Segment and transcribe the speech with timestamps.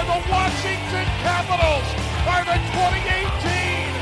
[0.00, 1.84] 1974, the Washington Capitals
[2.24, 3.92] are the 2018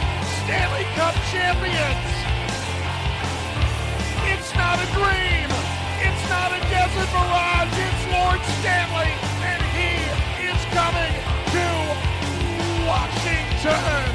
[0.44, 2.06] Stanley Cup champions.
[4.30, 5.48] It's not a dream.
[5.98, 7.74] It's not a desert mirage.
[7.74, 9.10] It's Lord Stanley,
[9.42, 9.98] and he
[10.46, 11.14] is coming
[11.54, 11.66] to
[12.86, 14.14] Washington.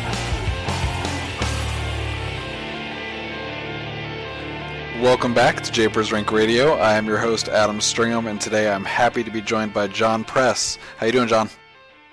[5.01, 6.75] Welcome back to Japers Rink Radio.
[6.75, 10.23] I am your host Adam Stringham, and today I'm happy to be joined by Jon
[10.23, 10.77] Press.
[10.97, 11.49] How you doing, Jon?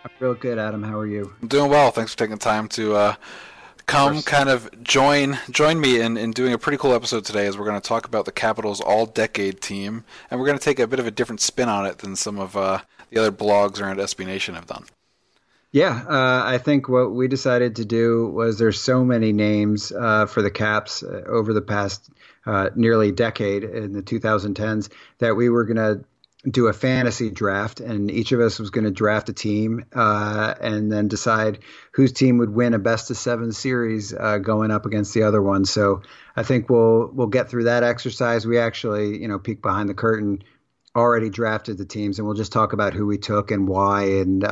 [0.03, 0.83] I'm real good, Adam.
[0.83, 1.33] How are you?
[1.43, 1.91] I'm doing well.
[1.91, 3.15] Thanks for taking the time to uh,
[3.87, 7.47] come, kind of join join me in, in doing a pretty cool episode today.
[7.47, 10.79] As we're going to talk about the Capitals All-Decade Team, and we're going to take
[10.79, 13.81] a bit of a different spin on it than some of uh, the other blogs
[13.81, 14.87] around SB Nation have done.
[15.73, 20.27] Yeah, uh, I think what we decided to do was there's so many names uh,
[20.27, 22.11] for the Caps uh, over the past
[22.47, 26.05] uh, nearly decade in the 2010s that we were going to
[26.49, 30.55] do a fantasy draft, and each of us was going to draft a team uh,
[30.61, 31.59] and then decide
[31.93, 35.43] whose team would win a best of seven series uh, going up against the other
[35.43, 35.65] one.
[35.65, 36.03] So
[36.37, 38.47] I think we'll we'll get through that exercise.
[38.47, 40.43] We actually, you know, peek behind the curtain,
[40.97, 44.45] already drafted the teams, and we'll just talk about who we took and why and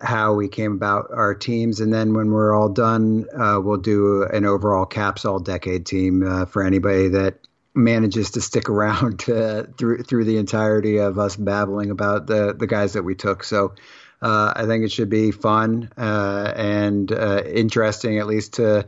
[0.00, 4.22] how we came about our teams, and then when we're all done, uh, we'll do
[4.24, 7.38] an overall caps all decade team uh, for anybody that
[7.74, 12.66] manages to stick around uh, through through the entirety of us babbling about the the
[12.66, 13.44] guys that we took.
[13.44, 13.74] So.
[14.22, 18.86] Uh, I think it should be fun uh, and uh, interesting, at least to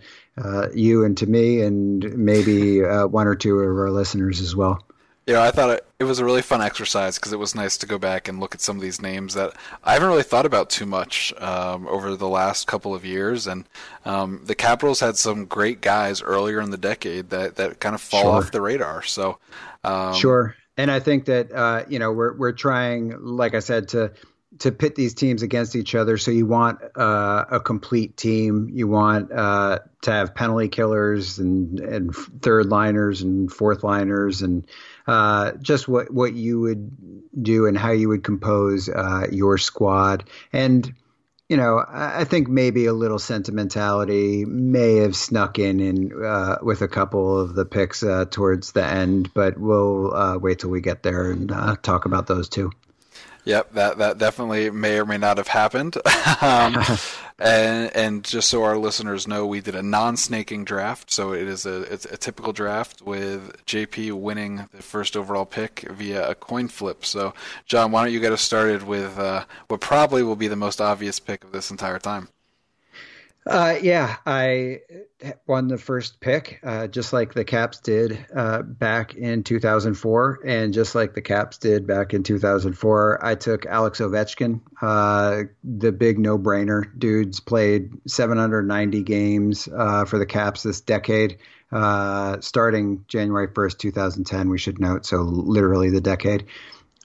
[0.72, 4.85] you and to me, and maybe one or two of our listeners as well.
[5.28, 7.86] Know, I thought it, it was a really fun exercise because it was nice to
[7.86, 10.70] go back and look at some of these names that I haven't really thought about
[10.70, 13.48] too much um, over the last couple of years.
[13.48, 13.64] And
[14.04, 18.00] um, the Capitals had some great guys earlier in the decade that, that kind of
[18.00, 18.30] fall sure.
[18.30, 19.02] off the radar.
[19.02, 19.38] So,
[19.82, 20.54] um, sure.
[20.76, 24.12] And I think that uh, you know we're we're trying, like I said, to
[24.58, 26.18] to pit these teams against each other.
[26.18, 28.68] So you want uh, a complete team.
[28.72, 34.66] You want uh, to have penalty killers and and third liners and fourth liners and
[35.06, 40.24] uh, just what what you would do and how you would compose uh, your squad.
[40.52, 40.92] And
[41.48, 46.82] you know, I think maybe a little sentimentality may have snuck in in uh, with
[46.82, 51.04] a couple of the picks uh, towards the end, but we'll wait till we get
[51.04, 51.48] there and
[51.82, 52.72] talk about those too.
[53.46, 55.96] Yep, that that definitely may or may not have happened.
[56.42, 56.76] um,
[57.38, 61.64] and and just so our listeners know, we did a non-snaking draft, so it is
[61.64, 66.66] a it's a typical draft with JP winning the first overall pick via a coin
[66.66, 67.04] flip.
[67.04, 67.34] So,
[67.66, 70.80] Jon, why don't you get us started with uh, what probably will be the most
[70.80, 72.28] obvious pick of this entire time?
[73.46, 74.80] Uh, yeah, I
[75.46, 80.74] won the first pick, uh, just like the Caps did uh, back in 2004, and
[80.74, 83.24] just like the Caps did back in 2004.
[83.24, 86.86] I took Alex Ovechkin, uh, the big no-brainer.
[86.98, 91.38] Dude's played 790 games uh, for the Caps this decade,
[91.70, 94.50] uh, starting January 1st, 2010.
[94.50, 96.46] We should note, so literally the decade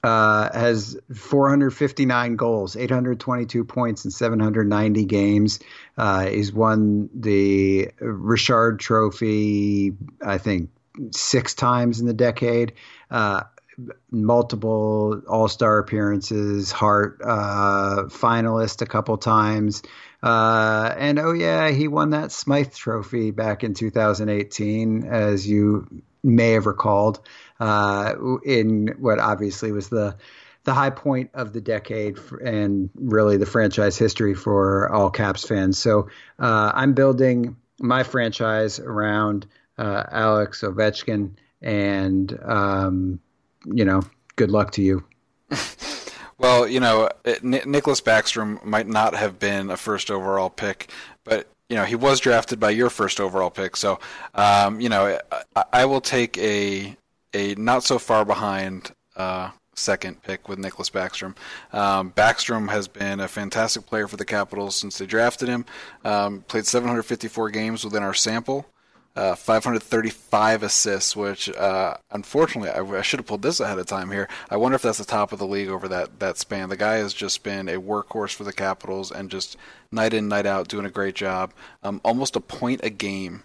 [0.04, 5.60] uh, has 459 goals, 822 points in 790 games.
[5.98, 9.94] Uh, he's won the Richard Trophy,
[10.26, 10.72] I think,
[11.12, 12.74] six times in the decade.
[13.10, 13.44] Uh,
[14.10, 19.84] multiple All Star appearances, Hart uh, finalist a couple times.
[20.24, 26.52] Uh, and oh yeah, he won that Smythe Trophy back in 2018, as you may
[26.52, 27.20] have recalled
[27.62, 30.18] uh, in what obviously was the
[30.64, 35.78] the high point of the decade and really the franchise history for all Caps fans.
[35.80, 39.48] So uh, I'm building my franchise around
[39.78, 41.32] uh, Alex Ovechkin,
[41.62, 43.20] and um,
[43.66, 44.02] you know,
[44.36, 45.04] good luck to you.
[46.38, 50.92] well, you know, N- Nicklas Backstrom might not have been a first overall pick,
[51.24, 53.76] but you know he was drafted by your first overall pick.
[53.76, 54.00] So,
[54.36, 55.20] um, you know,
[55.56, 56.96] I, I, will take a
[57.34, 61.36] a not so far behind uh, second pick with Nicklas Backstrom.
[61.76, 65.66] Um, Backstrom has been a fantastic player for the Capitals since they drafted him.
[66.04, 68.66] Um, played 754 games within our sample.
[69.14, 74.10] Uh, 535 assists, which uh, unfortunately I, I, should have pulled this ahead of time
[74.10, 74.30] here.
[74.50, 76.70] I wonder if that's the top of the league over that, that span.
[76.70, 79.58] The guy has just been a workhorse for the Capitals and just
[79.92, 81.52] night in, night out doing a great job.
[81.84, 83.44] Um, almost a point a game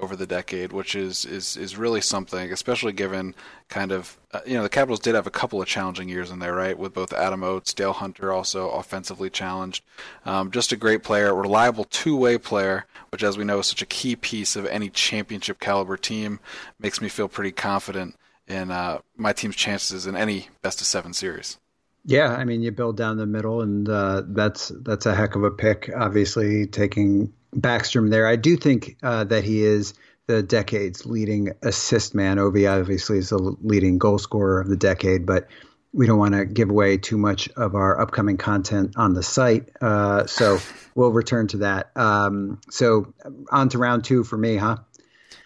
[0.00, 3.34] over the decade, which is is is really something, especially given
[3.68, 6.38] kind of uh, you know the Capitals did have a couple of challenging years in
[6.38, 6.78] there, right?
[6.78, 9.84] With both Adam Oates, Dale Hunter, also offensively challenged.
[10.24, 13.86] Um, just a great player, reliable two-way player, which, as we know, is such a
[13.86, 16.40] key piece of any championship caliber team.
[16.78, 18.16] Makes me feel pretty confident
[18.46, 21.58] in uh, my team's chances in any best of seven series.
[22.04, 25.44] Yeah, I mean, you build down the middle, and uh, that's that's a heck of
[25.44, 25.90] a pick.
[25.94, 28.26] Obviously, taking Backstrom there.
[28.26, 29.94] I do think uh, that he is
[30.26, 32.36] the decade's leading assist man.
[32.36, 35.48] Ovi obviously is the leading goal scorer of the decade, but
[35.92, 39.70] we don't want to give away too much of our upcoming content on the site.
[39.80, 40.58] Uh, so
[40.94, 41.90] we'll return to that.
[41.96, 43.14] Um, so
[43.50, 44.76] on to round two for me, huh?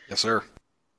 [0.08, 0.42] Yes, sir.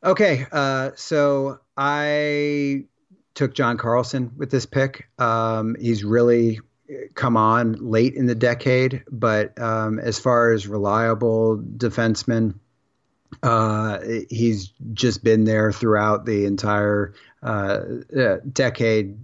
[0.04, 0.46] Okay.
[0.52, 2.86] Uh, so I
[3.34, 5.10] took John Carlson with this pick.
[5.20, 6.62] Um, he's really
[7.14, 12.56] come on late in the decade, but um, as far as reliable defenseman,
[13.42, 14.00] uh,
[14.30, 17.80] he's just been there throughout the entire uh,
[18.18, 19.18] uh, decade,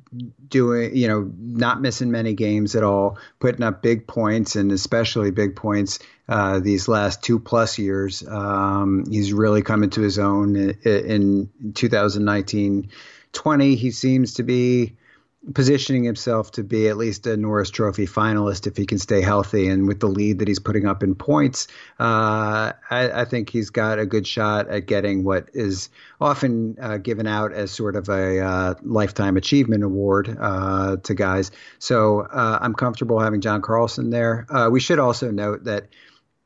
[0.50, 5.32] doing you know not missing many games at all, putting up big points and especially
[5.32, 8.28] big points uh, these last two plus years.
[8.28, 12.90] Um, he's really coming to his own in, in 2019.
[13.32, 14.98] 20 he seems to be
[15.54, 19.68] positioning himself to be at least a Norris Trophy finalist if he can stay healthy.
[19.68, 21.68] And with the lead that he's putting up in points,
[22.00, 26.98] uh, I, I, think he's got a good shot at getting what is often uh,
[26.98, 31.52] given out as sort of a uh, lifetime achievement award uh, to guys.
[31.80, 34.46] So uh, I'm comfortable having John Carlson there.
[34.50, 35.88] Uh, we should also note that,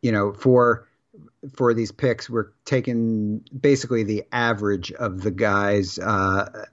[0.01, 0.87] you know, for
[1.55, 6.65] for these picks, we're taking basically the average of the guys uh,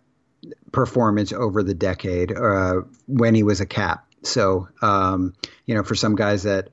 [0.72, 4.06] performance over the decade uh, when he was a cap.
[4.22, 5.34] So, um,
[5.66, 6.70] you know, for some guys that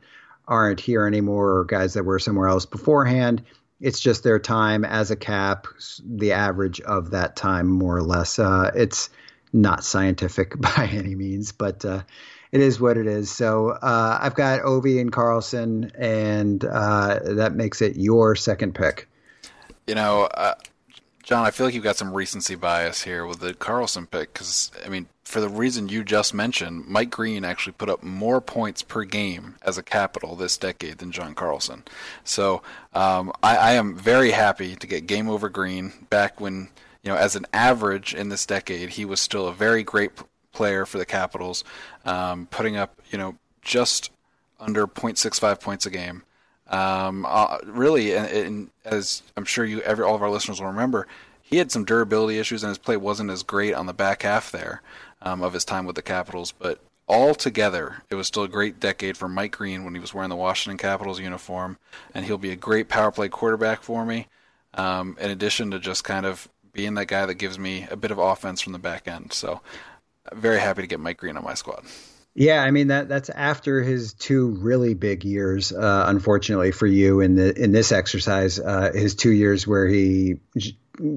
[0.47, 3.43] aren't here anymore or guys that were somewhere else beforehand,
[3.79, 5.67] it's just their time as a cap,
[6.03, 8.39] the average of that time, more or less.
[8.39, 9.09] Uh, it's
[9.53, 12.01] not scientific by any means, but uh,
[12.51, 13.29] it is what it is.
[13.29, 19.07] So uh, I've got Ovi and Carlson, and uh, that makes it your second pick.
[19.85, 20.55] You know, uh,
[21.27, 24.71] Jon, I feel like you've got some recency bias here with the Carlson pick because,
[24.85, 28.81] I mean, for the reason you just mentioned, Mike Green actually put up more points
[28.81, 31.83] per game as a capital this decade than John Carlson.
[32.23, 32.61] So
[32.93, 36.69] um, I, I, am very happy to get Game Over Green back when,
[37.03, 40.11] you know, as an average in this decade, he was still a very great
[40.53, 41.65] player for the Capitals,
[42.05, 44.11] um, putting up, you know, just
[44.61, 46.23] under 0.65 points a game.
[46.69, 50.67] Um, uh, really, and, and, as I'm sure you, every all of our listeners will
[50.67, 51.07] remember,
[51.41, 54.51] he had some durability issues, and his play wasn't as great on the back half
[54.51, 54.81] there
[55.21, 56.51] um, of his time with the Capitals.
[56.51, 60.29] But altogether, it was still a great decade for Mike Green when he was wearing
[60.29, 61.77] the Washington Capitals uniform,
[62.13, 64.27] and he'll be a great power play quarterback for me.
[64.73, 68.11] Um, in addition to just kind of being that guy that gives me a bit
[68.11, 69.33] of offense from the back end.
[69.33, 69.61] So,
[70.33, 71.83] very happy to get Mike Green on my squad.
[72.39, 75.71] Yeah, I mean that that's after his two really big years.
[75.71, 80.35] Uh, unfortunately for you in the in this exercise, uh, his two years where he,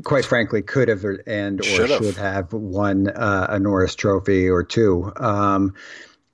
[0.03, 4.49] quite frankly, could have and or should have, should have won uh, a Norris Trophy
[4.49, 5.12] or two.
[5.15, 5.75] Um,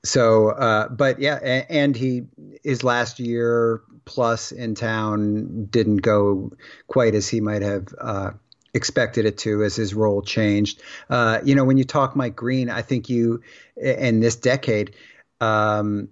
[0.05, 1.35] so, uh, but yeah,
[1.69, 2.27] and he
[2.63, 6.53] his last year plus in town didn't go
[6.87, 8.31] quite as he might have uh,
[8.77, 10.81] expected it to as his role changed.
[11.11, 13.43] Uh, you know, when you talk Mike Green, I think you
[13.77, 14.95] in this decade,
[15.41, 16.11] um,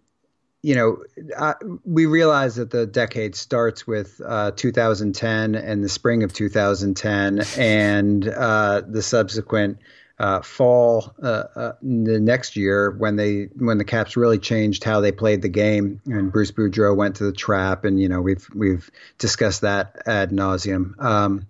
[0.63, 1.05] you know,
[1.37, 1.55] uh,
[1.85, 8.27] we realize that the decade starts with uh, 2010 and the spring of 2010 and
[8.27, 9.79] uh, the subsequent
[10.19, 15.01] uh, fall uh, uh, the next year when they when the Caps really changed how
[15.01, 18.49] they played the game and Bruce Boudreau went to the trap and you know we've
[18.55, 20.99] we've discussed that ad nauseum.
[21.03, 21.47] Um,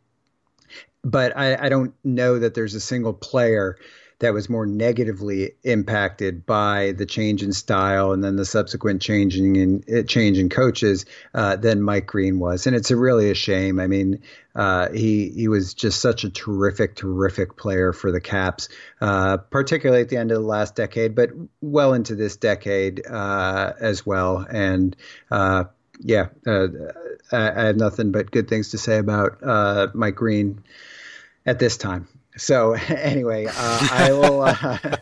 [1.05, 3.77] but I, I, don't know that there's a single player
[4.21, 9.57] that was more negatively impacted by the change in style and then the subsequent changing
[9.57, 13.35] in uh, change in coaches uh, than Mike Green was, and it's a really a
[13.35, 13.81] shame.
[13.81, 14.23] I mean,
[14.55, 18.69] uh, he he was just such a terrific, terrific player for the Caps,
[19.01, 21.31] uh, particularly at the end of the last decade, but
[21.61, 24.47] well into this decade uh, as well.
[24.49, 24.97] And
[25.31, 25.65] uh,
[26.01, 26.69] yeah, I,
[27.33, 30.63] I, have nothing but good things to say about Mike Green
[31.47, 32.09] at this time.
[32.37, 34.43] So anyway, uh, I will.
[34.43, 34.79] Uh,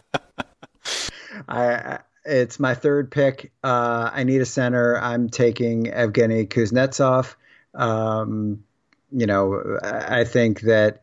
[1.48, 3.52] I it's my third pick.
[3.64, 4.96] Uh, I need a center.
[4.98, 7.34] I'm taking Evgeny Kuznetsov.
[7.74, 8.62] Um,
[9.10, 11.02] you know, I think that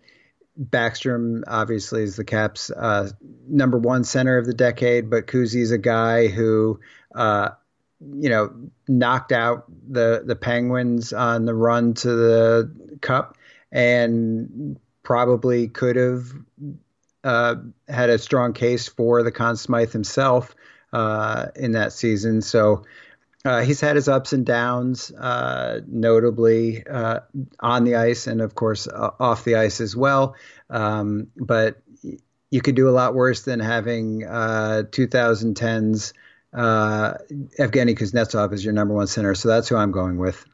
[0.59, 3.09] Backstrom obviously is the Caps' uh,
[3.47, 6.79] number one center of the decade, but Kuzi's a guy who,
[7.15, 7.49] uh,
[7.99, 8.53] you know,
[8.87, 13.37] knocked out the the Penguins on the run to the Cup
[13.71, 14.79] and
[15.09, 16.31] probably could have
[17.23, 17.55] uh,
[17.87, 20.55] had a strong case for the Conn Smythe himself
[20.93, 22.43] uh, in that season.
[22.43, 22.83] So
[23.43, 27.21] uh, he's had his ups and downs, uh, notably uh,
[27.59, 30.35] on the ice and, of course, uh, off the ice as well.
[30.69, 31.81] Um, but
[32.51, 36.13] you could do a lot worse than having 2010's
[36.53, 39.33] Evgeny Kuznetsov as your number one center.
[39.33, 40.45] So that's who I'm going with.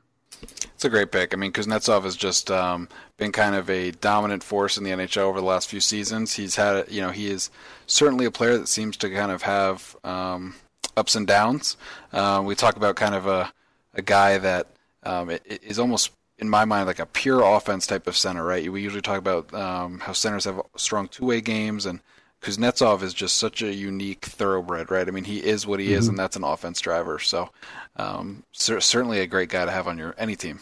[0.86, 1.34] A great pick.
[1.34, 2.88] I mean, Kuznetsov has just um,
[3.18, 6.36] been kind of a dominant force in the NHL over the last few seasons.
[6.36, 7.50] He's had, you know, he is
[7.88, 10.54] certainly a player that seems to kind of have um,
[10.96, 11.76] ups and downs.
[12.14, 13.52] Uh, we talk about kind of a,
[13.96, 14.68] a guy that
[15.02, 18.72] um, is almost, in my mind, like a pure offense type of center, right?
[18.72, 22.00] We usually talk about um, how centers have strong two-way games and
[22.44, 25.08] Kuznetsov is just such a unique thoroughbred, right?
[25.08, 25.96] I mean, he is what he mm-hmm.
[25.98, 27.18] is, and that's an offense driver.
[27.18, 27.50] So,
[27.96, 30.60] um, cer- certainly a great guy to have on your any team.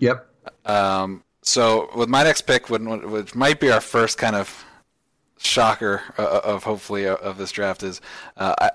[0.00, 0.26] Yep.
[0.66, 4.64] Um, so with my next pick, which might be our first kind of
[5.38, 8.00] shocker uh, uh, of hopefully uh, of this draft, is
[8.36, 8.70] uh, I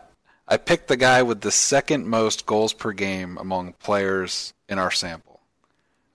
[0.47, 4.91] I picked the guy with the second most goals per game among players in our
[4.91, 5.41] sample.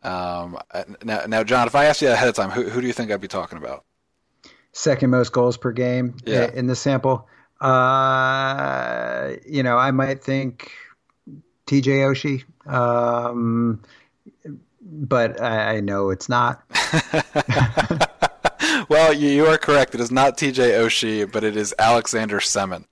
[0.03, 0.57] Um,
[1.05, 3.11] now, now, Jon, if I asked you ahead of time, who, who do you think
[3.11, 3.85] I'd be talking about?
[4.73, 6.51] second most goals per game yeah.
[6.55, 7.29] in the sample.
[7.61, 10.73] Uh, you know, I might think
[11.67, 13.83] TJ Oshie, um,
[14.81, 16.63] but I, I, know it's not.
[18.89, 19.95] well, you, you, are correct.
[19.95, 22.85] It is not TJ Oshie, but it is Alexander Semin.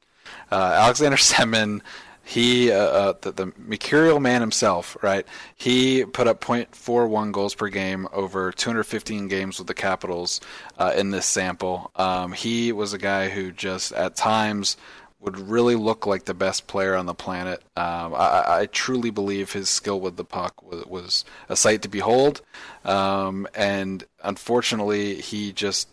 [0.51, 1.83] Uh, Alexander Semin
[2.29, 5.27] he uh, uh, the, the mercurial man himself, right?
[5.57, 10.43] He put up .41 goals per game over 215 games with the Capitals
[10.77, 11.91] uh, in this sample.
[11.97, 14.77] Um, he was a guy who just at times
[15.21, 17.61] would really look like the best player on the planet.
[17.77, 21.89] Um, I, I, truly believe his skill with the puck was, was a sight to
[21.89, 22.41] behold,
[22.85, 25.89] um, and unfortunately, he just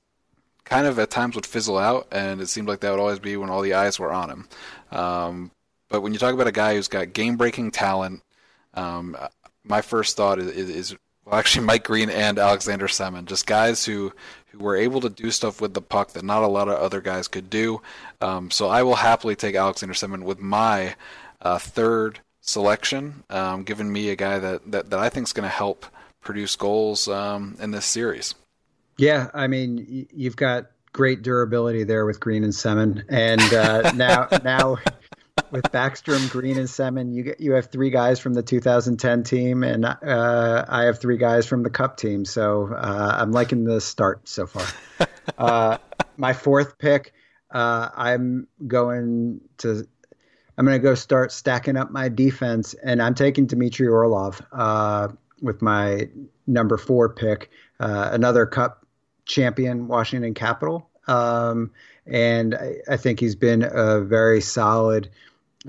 [0.63, 3.37] kind of at times would fizzle out, and it seemed like that would always be
[3.37, 4.47] when all the eyes were on him.
[4.91, 5.51] Um,
[5.89, 8.21] but when you talk about a guy who's got game breaking talent,
[8.73, 9.17] um,
[9.63, 13.85] my first thought is, is, is, well, actually Mike Green and Alexander Semin, just guys
[13.85, 14.13] who
[14.51, 17.01] who were able to do stuff with the puck that not a lot of other
[17.01, 17.81] guys could do.
[18.21, 20.95] Um, so I will happily take Alexander Semin with my
[21.41, 25.49] uh, third selection, um, giving me a guy that, that, that I think is going
[25.49, 25.85] to help
[26.21, 28.35] produce goals um, in this series.
[28.97, 34.27] Yeah, I mean, you've got great durability there with Green and Semin, and uh, now
[34.43, 34.77] now
[35.51, 39.63] with Backstrom, Green, and Semin, you get, you have three guys from the 2010 team,
[39.63, 42.25] and uh, I have three guys from the Cup team.
[42.25, 44.65] So uh, I'm liking the start so far.
[45.39, 45.79] Uh,
[46.17, 47.11] my fourth pick,
[47.49, 49.87] uh, I'm going to
[50.57, 55.09] I'm going to go start stacking up my defense, and I'm taking Dmitry Orlov uh,
[55.41, 56.09] with my
[56.47, 57.49] number four pick,
[57.79, 58.85] uh, another Cup
[59.25, 60.89] champion, Washington Capital.
[61.07, 61.71] Um,
[62.05, 65.09] and I, I, think he's been a very solid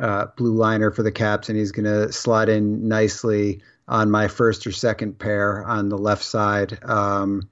[0.00, 4.28] uh, blue liner for the Caps, and he's going to slot in nicely on my
[4.28, 6.78] first or second pair on the left side.
[6.84, 7.48] Um,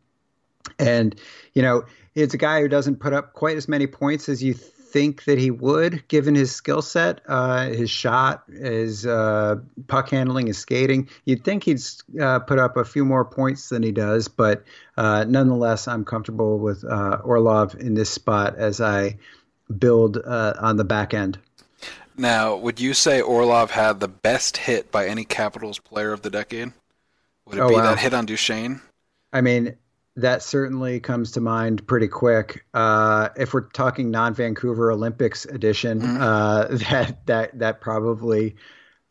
[0.79, 1.19] and
[1.53, 1.85] you know,
[2.15, 4.55] it's a guy who doesn't put up quite as many points as you
[4.95, 9.57] think that he would, given his skill set, uh, his shot, his uh,
[9.89, 11.09] puck handling, his skating.
[11.25, 11.81] You'd think he'd
[12.21, 14.63] uh, put up a few more points than he does, but
[14.97, 19.19] uh, nonetheless, I'm comfortable with uh, Orlov in this spot as I
[19.77, 21.39] build uh, on the back end.
[22.17, 26.31] Now, would you say Orlov had the best hit by any Capitals player of the
[26.31, 26.73] decade?
[27.47, 27.83] Would it oh, be wow.
[27.83, 28.81] that hit on Duchene?
[29.33, 29.77] I mean,
[30.17, 32.65] that certainly comes to mind pretty quick.
[32.73, 36.23] Uh, if we're talking non-Vancouver Olympics edition, mm-hmm.
[36.23, 38.57] uh, that that that probably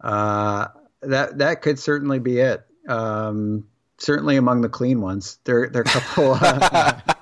[0.01, 0.67] uh,
[1.01, 2.65] that that could certainly be it.
[2.87, 3.65] Um,
[3.97, 5.39] certainly among the clean ones.
[5.43, 7.13] There there are a couple.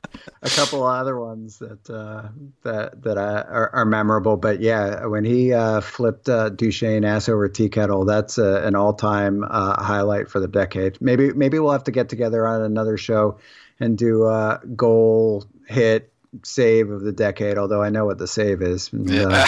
[0.42, 2.28] Uh, a couple other ones that uh,
[2.62, 4.36] that that uh, are, are, memorable.
[4.36, 8.74] But yeah, when he uh, flipped uh, Duchene ass over tea kettle, that's uh, an
[8.74, 11.00] all time uh, highlight for the decade.
[11.00, 13.38] Maybe maybe we'll have to get together on another show
[13.78, 16.12] and do a goal hit
[16.44, 17.58] save of the decade.
[17.58, 18.90] Although I know what the save is.
[18.92, 19.46] Yeah.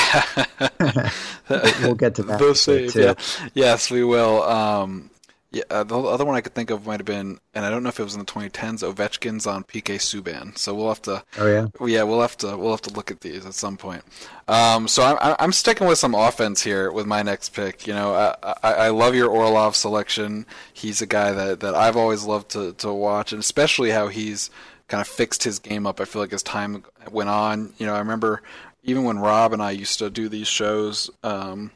[1.49, 2.39] we'll get to that.
[2.43, 3.01] The save, too.
[3.01, 3.15] yeah.
[3.55, 4.43] Yes, we will.
[4.43, 5.11] Um,
[5.53, 7.83] yeah, uh, the other one I could think of might have been, and I don't
[7.83, 8.83] know if it was in the 2010s.
[8.83, 11.23] Ovechkin's on PK Subban, so we'll have to.
[11.37, 11.67] Oh yeah.
[11.87, 14.03] Yeah, we'll have to we'll have to look at these at some point.
[14.49, 17.87] Um, so I'm I'm sticking with some offense here with my next pick.
[17.87, 20.47] You know, I, I, I love your Orlov selection.
[20.73, 24.49] He's a guy that, that I've always loved to to watch, and especially how he's
[24.89, 26.01] kind of fixed his game up.
[26.01, 28.43] I feel like as time went on, you know, I remember
[28.85, 31.11] even when Rob and I used to do these shows.
[31.23, 31.73] Um,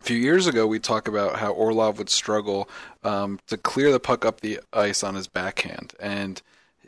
[0.00, 2.68] a few years ago, we talked about how Orlov would struggle
[3.04, 6.40] um, to clear the puck up the ice on his backhand, and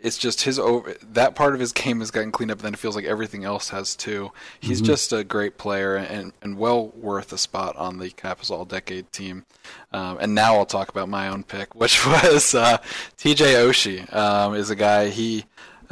[0.02, 2.58] it's just his over that part of his game has gotten cleaned up.
[2.58, 4.32] And then it feels like everything else has too.
[4.60, 4.86] He's mm-hmm.
[4.86, 9.10] just a great player and and well worth a spot on the Capitals All Decade
[9.12, 9.44] team.
[9.92, 12.78] Um, and now I'll talk about my own pick, which was uh,
[13.16, 13.54] T.J.
[13.54, 14.12] Oshie.
[14.14, 15.44] Um, is a guy he.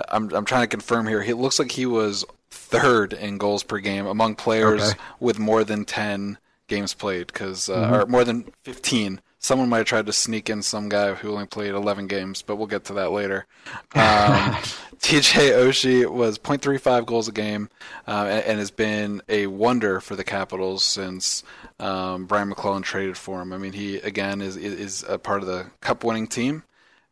[0.08, 1.22] I'm I'm trying to confirm here.
[1.22, 4.98] He looks like he was third in goals per game among players okay.
[5.18, 6.38] with more than ten
[6.70, 7.94] games played because uh, mm-hmm.
[7.94, 11.46] or more than 15 someone might have tried to sneak in some guy who only
[11.46, 13.46] played 11 games but we'll get to that later.
[13.94, 14.54] Um,
[15.00, 17.68] tj oshie was 0.35 goals a game
[18.06, 21.42] uh, and, and, has been a wonder for the capitals since
[21.78, 23.52] um, brian maclellan traded for him.
[23.52, 26.62] I mean he again is is a part of the cup winning team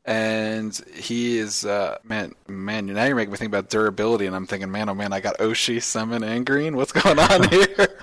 [0.08, 2.86] and he is uh, man, man.
[2.86, 5.36] Now you're making me think about durability, and I'm thinking, man, oh man, I got
[5.36, 6.76] Oshie, Semin, and Green.
[6.76, 7.98] What's going on here?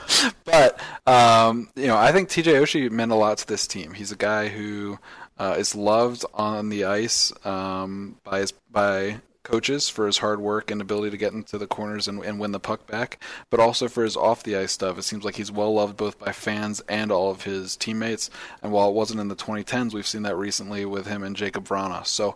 [0.46, 3.96] but um, you know, I think TJ Oshie meant a lot to this team.
[3.96, 5.00] He's a guy who
[5.40, 10.70] uh, is loved on the ice um, by his by coaches for his hard work
[10.70, 13.88] and ability to get into the corners and, and win the puck back, but also
[13.88, 14.98] for his off the ice stuff.
[14.98, 18.30] It seems like he's well loved both by fans and all of his teammates.
[18.62, 21.64] And while it wasn't in the 2010s, we've seen that recently with him and Jakub
[21.64, 22.06] Vrana.
[22.06, 22.36] So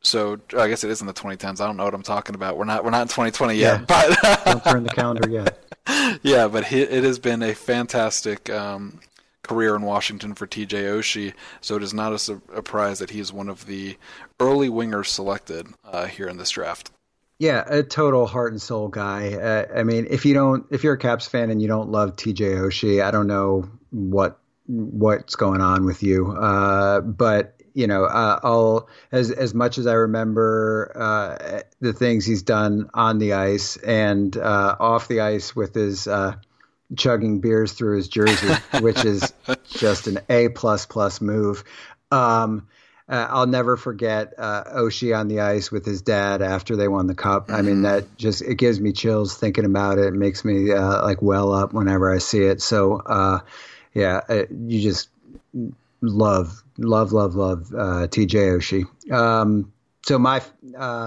[0.00, 1.60] so I guess it is in the 2010s.
[1.60, 2.56] I don't know what I'm talking about.
[2.56, 3.84] We're not we're not in 2020 yet, yeah.
[3.86, 5.58] but don't turn the calendar yet.
[6.22, 9.00] yeah, but he, it has been a fantastic um,
[9.44, 13.32] career in Washington for TJ Oshie, so it is not a surprise that he is
[13.32, 13.96] one of the
[14.40, 16.90] early wingers selected uh, here in this draft.
[17.38, 19.34] Yeah, a total heart and soul guy.
[19.34, 22.16] Uh, I mean, if you don't, if you're a Caps fan and you don't love
[22.16, 26.32] TJ Oshie, I don't know what what's going on with you.
[26.32, 32.24] Uh, but you know, uh, I'll as as much as I remember uh, the things
[32.24, 36.36] he's done on the ice and uh, off the ice with his uh,
[36.96, 39.32] chugging beers through his jersey, which is
[39.68, 41.64] just an A plus plus move.
[42.10, 42.68] Um,
[43.06, 47.06] uh, I'll never forget uh, Oshie on the ice with his dad after they won
[47.06, 47.48] the cup.
[47.48, 47.54] Mm-hmm.
[47.54, 47.82] I mean, mm-hmm.
[47.82, 50.06] that just it gives me chills thinking about it.
[50.06, 52.62] It makes me uh, like well up whenever I see it.
[52.62, 53.40] So, uh,
[53.92, 55.10] yeah, uh, you just
[56.00, 59.12] love, love, love, love uh, TJ Oshie.
[59.12, 59.72] Um,
[60.06, 60.40] so my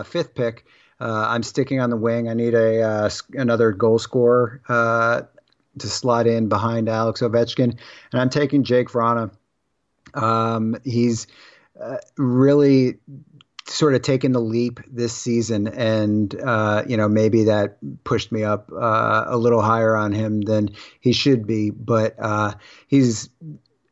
[0.04, 0.66] fifth pick.
[1.00, 2.30] I'm sticking on the wing.
[2.30, 4.62] I need a another goal scorer
[5.80, 7.78] to slot in behind Alex Ovechkin,
[8.12, 9.32] and I'm taking Jake Vrana.
[10.14, 11.28] Um, he's
[11.82, 12.96] uh, really
[13.66, 18.44] sort of taken the leap this season, and uh, you know maybe that pushed me
[18.44, 22.54] up uh, a little higher on him than he should be, but uh,
[22.88, 23.30] he's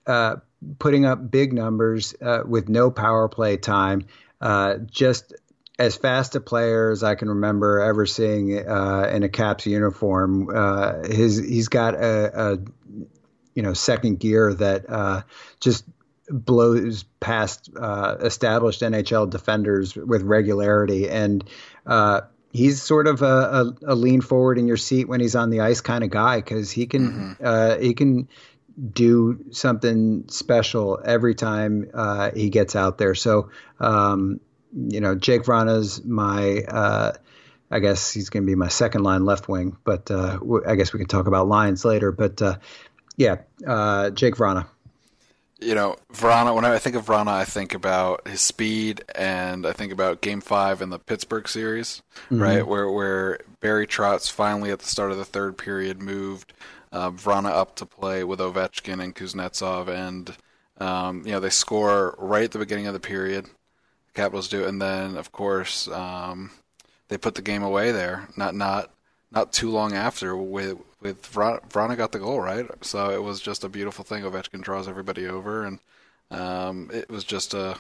[0.08, 0.38] uh,
[0.80, 4.06] putting up big numbers uh, with no power play time.
[4.92, 5.34] just
[5.78, 10.50] as fast a player as I can remember ever seeing uh, in a Caps uniform.
[10.54, 12.58] Uh, his he's got a, a,
[13.54, 15.22] you know second gear that uh,
[15.60, 15.86] just
[16.30, 21.44] blows past uh, established NHL defenders with regularity, and
[21.86, 25.50] uh, he's sort of a, a, a, lean forward in your seat when he's on
[25.50, 27.46] the ice kind of guy because he can mm-hmm.
[27.46, 28.28] Uh, he can
[28.92, 33.16] do something special every time uh, he gets out there.
[33.16, 34.42] So um,
[34.76, 37.14] you know, Jake Vrana's my, uh,
[37.72, 40.94] I guess he's going to be my second line left wing, but uh, I guess
[40.94, 42.12] we can talk about lines later.
[42.12, 42.58] But uh,
[43.18, 44.68] yeah, uh, Jake Vrana.
[45.62, 46.54] You know, Vrana.
[46.54, 50.42] When I think of Vrana, I think about his speed, and I think about Game
[50.42, 52.42] Five in the Pittsburgh series, mm-hmm.
[52.42, 56.54] right, where where Barry Trotz finally at the start of the third period moved
[56.92, 60.36] uh, Vrana up to play with Ovechkin and Kuznetsov, and
[60.78, 63.48] um, you know they score right at the beginning of the period.
[64.16, 66.50] Capitals do, and then of course um,
[67.10, 68.28] they put the game away there.
[68.36, 68.90] Not not
[69.32, 72.66] not too long after with with Vrana got the goal right.
[72.82, 74.24] So it was just a beautiful thing.
[74.24, 75.80] Ovechkin draws everybody over, and
[76.32, 77.78] um, it was just a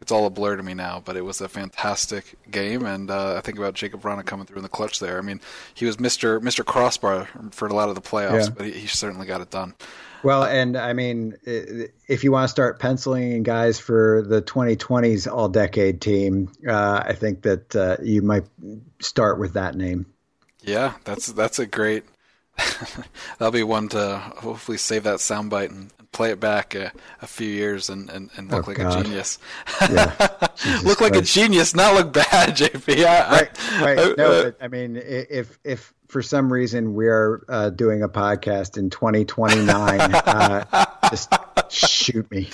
[0.00, 1.02] it's all a blur to me now.
[1.02, 4.58] But it was a fantastic game, and uh, I think about Jakub Vrana coming through
[4.58, 5.18] in the clutch there.
[5.18, 5.40] I mean,
[5.72, 8.54] he was Mister Mister Crossbar for a lot of the playoffs, yeah.
[8.54, 9.74] but he, he certainly got it done.
[10.24, 15.30] Well, and I mean, if you want to start penciling in guys for the 2020s
[15.30, 18.44] All Decade team, uh, I think that uh, you might
[19.00, 20.06] start with that name.
[20.62, 22.04] Yeah, that's that's a great.
[23.38, 27.48] that'll be one to hopefully save that soundbite and play it back a, a few
[27.48, 29.00] years and, and, and look oh, like God.
[29.00, 29.38] a genius.
[29.90, 30.14] Yeah.
[30.84, 33.04] look like a genius, not look bad, JP.
[33.04, 33.98] I, right, right.
[33.98, 38.08] I, no, uh, I mean, if if for some reason we are uh, doing a
[38.08, 41.34] podcast in 2029, uh, just
[41.68, 42.48] shoot me.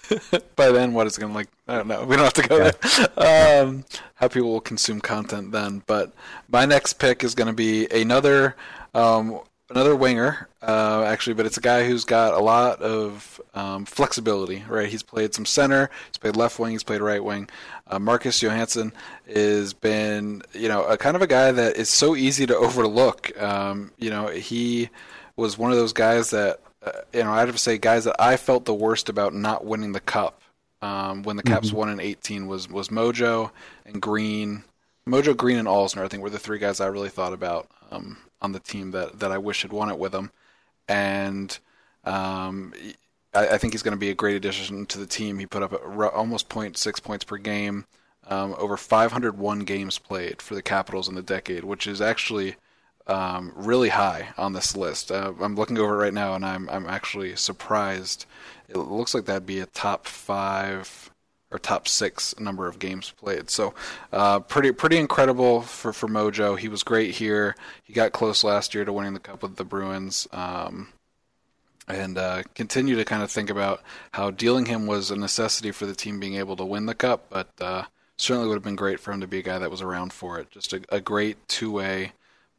[0.56, 1.48] By then, what is it going to like?
[1.66, 2.04] I don't know.
[2.04, 3.06] We don't have to go yeah.
[3.16, 3.62] there.
[3.62, 5.82] Um, how people will consume content then.
[5.86, 6.12] But
[6.50, 8.54] my next pick is going to be another
[8.92, 13.86] um, another winger, uh, actually, but it's a guy who's got a lot of um,
[13.86, 14.88] flexibility, right?
[14.88, 17.48] He's played some center, he's played left wing, he's played right wing.
[17.88, 18.92] Uh, Marcus Johansson
[19.32, 23.40] has been, you know, a kind of a guy that is so easy to overlook.
[23.40, 24.90] Um, you know, he
[25.36, 28.16] was one of those guys that, uh, you know, I'd have to say guys that
[28.18, 30.40] I felt the worst about not winning the cup.
[30.82, 31.76] Um, when the Caps mm-hmm.
[31.78, 33.50] won in 18 was was Mojo
[33.86, 34.62] and Green,
[35.08, 36.04] Mojo Green and Alzner.
[36.04, 37.68] I think were the three guys I really thought about.
[37.90, 40.30] Um, on the team that, that I wish had won it with them.
[40.88, 41.56] And
[42.04, 42.72] um,
[43.36, 45.38] I, I, think he's going to be a great addition to the team.
[45.38, 45.72] He put up
[46.14, 47.84] almost 0.6 points per game,
[48.26, 52.56] um, over 501 games played for the Capitals in the decade, which is actually
[53.06, 55.12] um, really high on this list.
[55.12, 58.26] Uh, I'm looking over it right now, and I'm I'm actually surprised.
[58.68, 61.10] It looks like that'd be a top five
[61.52, 63.48] or top six number of games played.
[63.48, 63.74] So
[64.12, 66.58] uh, pretty pretty incredible for, for Mojo.
[66.58, 67.54] He was great here.
[67.84, 70.26] He got close last year to winning the cup with the Bruins.
[70.32, 70.88] Um,
[71.88, 75.86] and uh, continue to kind of think about how dealing him was a necessity for
[75.86, 77.84] the team being able to win the cup, but uh,
[78.16, 80.38] certainly would have been great for him to be a guy that was around for
[80.38, 80.50] it.
[80.50, 82.12] Just a, a great two-way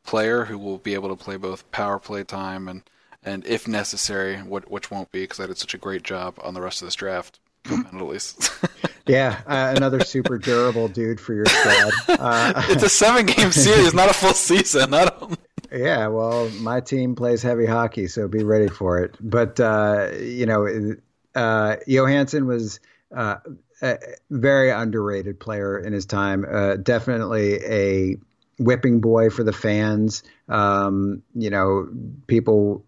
[0.05, 2.83] player who will be able to play both power play time and,
[3.23, 6.61] and if necessary, which won't be because I did such a great job on the
[6.61, 8.49] rest of this draft, at least.
[9.07, 11.93] yeah, uh, another super durable dude for your squad.
[12.19, 14.93] Uh, it's a seven game series, not a full season.
[14.93, 15.36] I don't...
[15.77, 19.15] Yeah, well, my team plays heavy hockey, so be ready for it.
[19.19, 20.95] But uh, you know,
[21.35, 22.79] uh, Johansson was
[23.15, 23.37] uh,
[23.81, 23.97] a
[24.31, 26.45] very underrated player in his time.
[26.49, 28.17] Uh, definitely a
[28.57, 30.23] whipping boy for the fans.
[30.49, 31.87] Um, you know,
[32.25, 32.83] people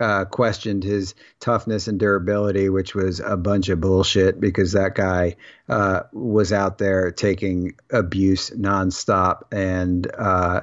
[0.00, 5.36] uh, questioned his toughness and durability, which was a bunch of bullshit because that guy
[5.68, 9.52] uh, was out there taking abuse nonstop.
[9.52, 10.62] And, uh,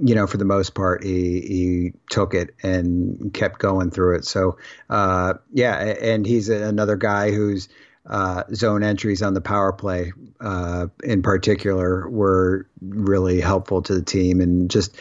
[0.00, 4.24] you know, for the most part, he, he took it and kept going through it.
[4.24, 4.58] So,
[4.90, 7.68] uh, yeah, and he's another guy who's
[8.08, 14.02] uh, zone entries on the power play, uh, in particular, were really helpful to the
[14.02, 14.96] team and just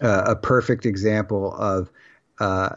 [0.00, 1.90] a perfect example of
[2.38, 2.68] uh,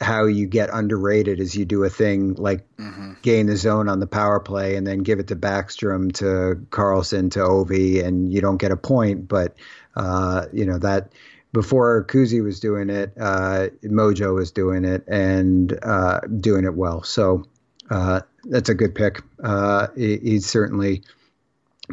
[0.00, 3.12] how you get underrated is you do a thing like mm-hmm.
[3.20, 7.28] gain the zone on the power play and then give it to Backstrom to Carlson,
[7.30, 9.28] to Ovi and you don't get a point.
[9.28, 9.54] But,
[9.96, 11.12] uh, you know, that
[11.52, 17.02] before Kuzi was doing it, uh, Mojo was doing it and uh, doing it well.
[17.02, 17.44] So
[17.90, 19.22] uh, that's a good pick.
[19.42, 21.02] Uh, he, he, certainly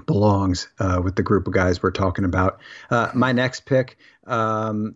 [0.05, 0.69] belongs
[1.03, 2.61] with the group of guys we're talking about.
[3.13, 3.97] my next pick.
[4.25, 4.95] Um,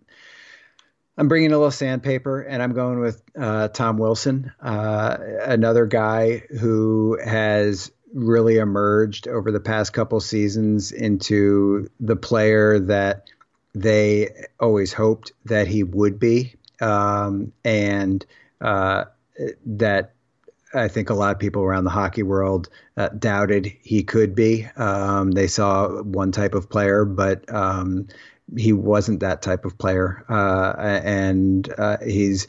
[1.18, 6.44] I'm bringing a little sandpaper, and I'm going with uh, Tom Wilson, uh, another guy
[6.60, 13.30] who has really emerged over the past couple seasons into the player that
[13.74, 18.26] they always hoped that he would be, um, and
[18.62, 19.06] uh,
[19.66, 20.14] that
[20.74, 24.68] I think a lot of people around the hockey world uh, doubted he could be.
[24.76, 28.08] Um, they saw one type of player, but um,
[28.56, 32.48] he wasn't that type of player, uh, and uh, he's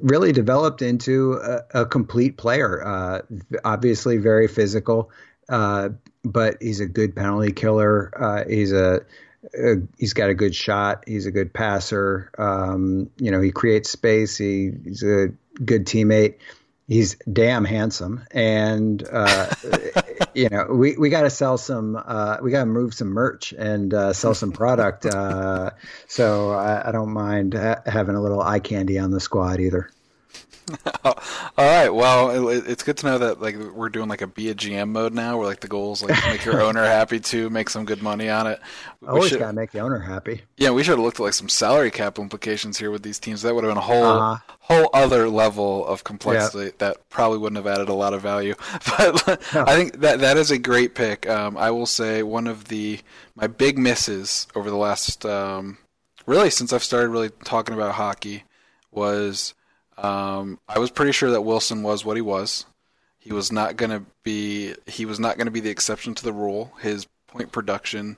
[0.00, 2.84] really developed into a, a complete player.
[2.84, 3.22] Uh,
[3.64, 5.10] obviously, very physical,
[5.48, 5.90] uh,
[6.24, 8.10] but he's a good penalty killer.
[8.16, 9.04] Uh, he's a,
[9.98, 11.04] he's got a good shot.
[11.06, 12.30] He's a good passer.
[12.38, 14.36] Um, you know, he creates space.
[14.36, 15.28] He, he's a
[15.64, 16.36] good teammate
[16.88, 19.54] he's damn handsome and uh,
[20.34, 23.52] you know we, we got to sell some uh, we got to move some merch
[23.52, 25.70] and uh, sell some product uh,
[26.06, 29.90] so I, I, don't mind ha- having a little eye candy on the squad either
[31.04, 31.14] All
[31.58, 31.90] right.
[31.90, 35.12] Well, it's good to know that like we're doing like a be a GM mode
[35.12, 38.30] now, where like the goals like make your owner happy too, make some good money
[38.30, 38.60] on it.
[39.00, 40.42] We Always should, gotta make the owner happy.
[40.56, 43.42] Yeah, we should have looked at like some salary cap implications here with these teams.
[43.42, 44.54] That would have been a whole uh-huh.
[44.60, 46.78] whole other level of complexity yep.
[46.78, 48.54] that probably wouldn't have added a lot of value.
[48.96, 49.64] But no.
[49.66, 51.28] I think that that is a great pick.
[51.28, 53.00] Um, I will say one of the
[53.34, 55.78] my big misses over the last um,
[56.26, 58.44] really since I've started really talking about hockey
[58.90, 59.54] was
[59.98, 62.66] um, I was pretty sure that Wilson was what he was.
[63.18, 64.74] He was not going to be.
[64.86, 66.72] He was not going to be the exception to the rule.
[66.80, 68.16] His point production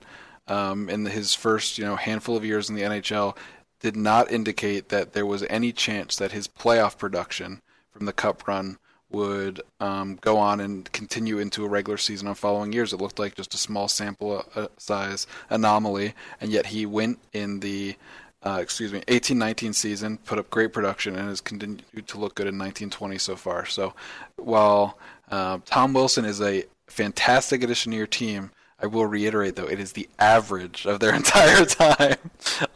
[0.49, 3.37] um, in his first, you know, handful of years in the NHL
[3.81, 7.61] did not indicate that there was any chance that his playoff production
[7.91, 8.79] from the Cup run
[9.11, 12.93] would um, go on and continue into a regular season on following years.
[12.93, 17.61] It looked like just a small sample uh, size anomaly, and yet he went in
[17.61, 17.97] the
[18.47, 22.47] uh, excuse me, 18-19 season, put up great production, and has continued to look good
[22.47, 23.67] in 1920 so far.
[23.67, 23.93] So
[24.37, 24.99] while
[25.33, 29.81] uh, Tom Wilson is a fantastic addition to your team, I will reiterate though, it
[29.81, 32.19] is the average of their entire time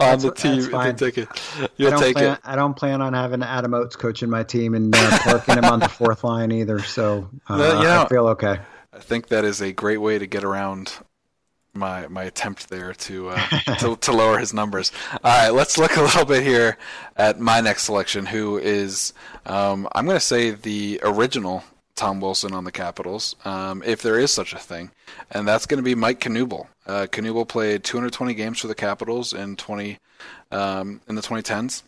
[0.01, 0.97] on that's, the team.
[0.97, 1.29] Take it.
[1.77, 2.41] You'll I take plan, it.
[2.43, 5.79] I don't plan on having Adam Oates coaching my team and uh, parking him on
[5.79, 6.81] the fourth line either.
[6.81, 8.59] So uh, no, I feel okay.
[8.93, 10.99] I think that is a great way to get around
[11.81, 14.93] my my attempt there to, uh, to to lower his numbers.
[15.13, 16.79] All right, let's look a little bit here
[17.17, 19.13] at my next selection, who is
[19.47, 21.65] um, I'm going to say the original
[21.97, 24.91] Tom Wilson on the Capitals, um, if there is such a thing,
[25.33, 26.69] and that's going to be Mike Knuble.
[26.87, 29.99] Uh, Knuble played 220 games for the Capitals in 20
[30.53, 31.83] um, in the 2010s.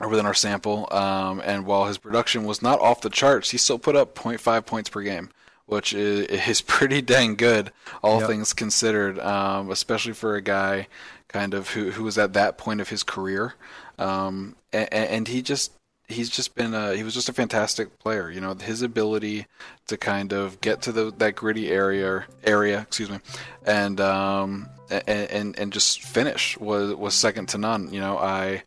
[0.00, 3.58] Or within our sample, um, and while his production was not off the charts, he
[3.58, 5.30] still put up 0.5 points per game
[5.66, 7.72] which is, is pretty dang good,
[8.02, 8.28] all yep.
[8.28, 10.88] things considered, um, especially for a guy
[11.28, 13.54] kind of who who was at that point of his career.
[13.98, 15.72] Um, and, and, he just
[16.08, 18.30] he's just been a, he was just a fantastic player.
[18.30, 19.46] You know, his ability
[19.86, 23.18] to kind of get to the that gritty area area, excuse me,
[23.64, 27.92] and um, and, and and just finish was was second to none.
[27.92, 28.62] You know, I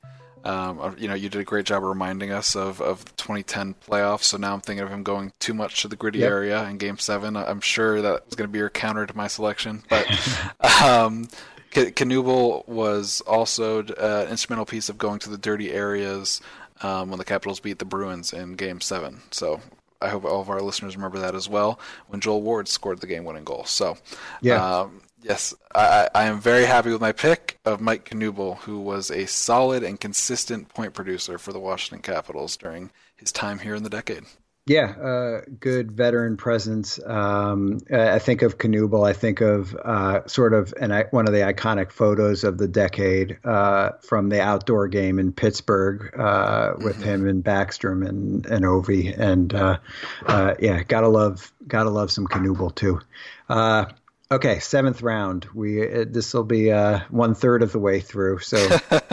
[0.47, 3.11] um, uh, you know, you did a great job of reminding us of, of the
[3.17, 4.23] 2010 playoffs.
[4.23, 6.29] So now I'm thinking of him going too much to the gritty yep.
[6.29, 7.35] area in Game Seven.
[7.35, 10.07] I'm sure that was going to be your counter to my selection, but
[10.81, 11.27] um,
[11.71, 16.39] Knuble was also uh, an instrumental piece of going to the dirty areas
[16.81, 19.19] um, when the Capitals beat the Bruins in Game Seven.
[19.31, 19.59] So
[20.01, 23.07] I hope all of our listeners remember that as well when Joel Ward scored the
[23.07, 23.65] game-winning goal.
[23.65, 23.97] So,
[24.41, 24.79] yeah.
[24.79, 29.09] Um, Yes, I, I am very happy with my pick of Mike Knuble, who was
[29.09, 33.83] a solid and consistent point producer for the Washington Capitals during his time here in
[33.83, 34.25] the decade.
[34.67, 36.99] Yeah, uh, good veteran presence.
[37.05, 39.07] Um, I think of Knuble.
[39.07, 43.39] I think of uh, sort of an, one of the iconic photos of the decade
[43.45, 47.03] uh, from the outdoor game in Pittsburgh uh, with mm-hmm.
[47.03, 49.17] him and Backstrom and and Ovi.
[49.17, 49.77] And uh,
[50.25, 52.99] uh, yeah, gotta love gotta love some Knuble too.
[54.29, 55.47] Okay, seventh round.
[55.53, 58.57] We uh, this will be uh, one third of the way through, so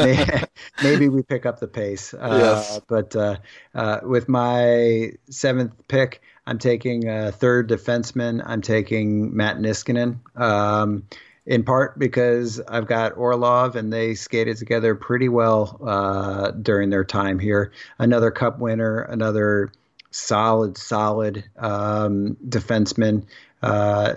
[0.82, 2.12] maybe, we pick up the pace.
[2.12, 2.80] Uh, yes.
[2.88, 3.36] But uh,
[3.74, 8.42] uh, with my seventh pick, I'm taking a third defenseman.
[8.44, 10.18] I'm taking Matt Niskanen.
[10.36, 11.04] Um,
[11.46, 17.04] in part because I've got Orlov and they skated together pretty well uh, during their
[17.04, 17.70] time here.
[17.98, 19.70] Another Cup winner, another
[20.10, 23.26] solid, solid um, defenseman.
[23.62, 24.14] Uh,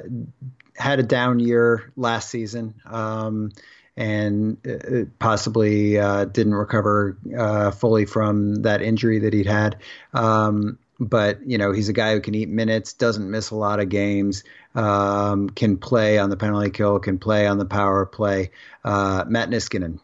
[0.77, 2.75] had a down year last season.
[2.85, 3.51] Um,
[3.97, 9.77] and possibly uh, didn't recover uh, fully from that injury that he'd had.
[10.13, 13.79] Um, but you know, he's a guy who can eat minutes, doesn't miss a lot
[13.79, 14.43] of games,
[14.75, 18.51] um, can play on the penalty kill, can play on the power play.
[18.83, 19.99] Uh, Matt Niskanen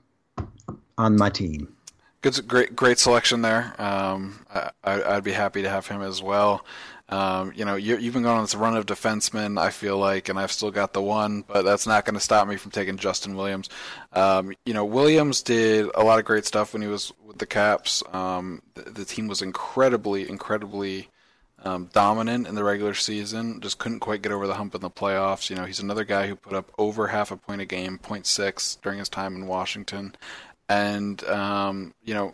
[0.97, 1.73] on my team.
[2.21, 3.73] Good, great, great selection there.
[3.77, 4.45] Um,
[4.83, 6.65] I, would be happy to have him as well.
[7.13, 10.30] Um, you know, you, have been going on this run of defensemen, I feel like,
[10.30, 12.97] and I've still got the one, but that's not going to stop me from taking
[12.97, 13.69] Justin Williams.
[14.13, 17.45] Um, you know, Williams did a lot of great stuff when he was with the
[17.45, 18.02] Caps.
[18.12, 21.10] Um, the, the, team was incredibly, incredibly
[21.63, 23.62] um, dominant in the regular season.
[23.62, 25.52] Just couldn't quite get over the hump in the playoffs.
[25.52, 28.82] You know, he's another guy who put up over half a point a game, 0.6
[28.82, 30.15] during his time in Washington,
[30.67, 32.34] and um, you know,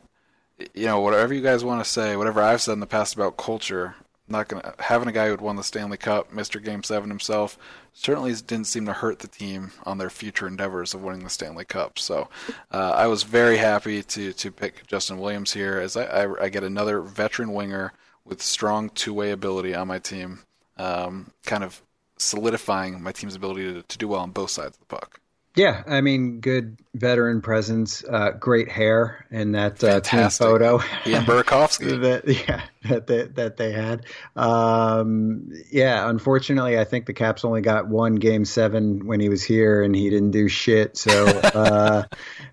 [0.73, 3.35] you know, whatever you guys want to say, whatever I've said in the past about
[3.35, 3.95] culture,
[4.29, 6.63] not gonna having a guy who had won the Stanley Cup, Mr.
[6.63, 7.57] Game Seven himself,
[7.93, 11.65] certainly didn't seem to hurt the team on their future endeavors of winning the Stanley
[11.65, 11.99] Cup.
[11.99, 12.29] So
[12.71, 16.49] uh, I was very happy to to pick Justin Williams here as I, I, I
[16.49, 17.93] get another veteran winger
[18.25, 20.39] with strong two way ability on my team,
[20.77, 21.81] um, kind of
[22.17, 25.19] solidifying my team's ability to, to do well on both sides of the puck.
[25.55, 30.79] Yeah, I mean, good veteran presence, uh, great hair in that uh, team photo.
[31.07, 31.99] Ian Burakovsky.
[32.01, 34.05] that, yeah, that they, that they had.
[34.35, 39.43] Um, yeah, unfortunately, I think the Caps only got one game seven when he was
[39.43, 40.97] here, and he didn't do shit.
[40.97, 42.03] So uh,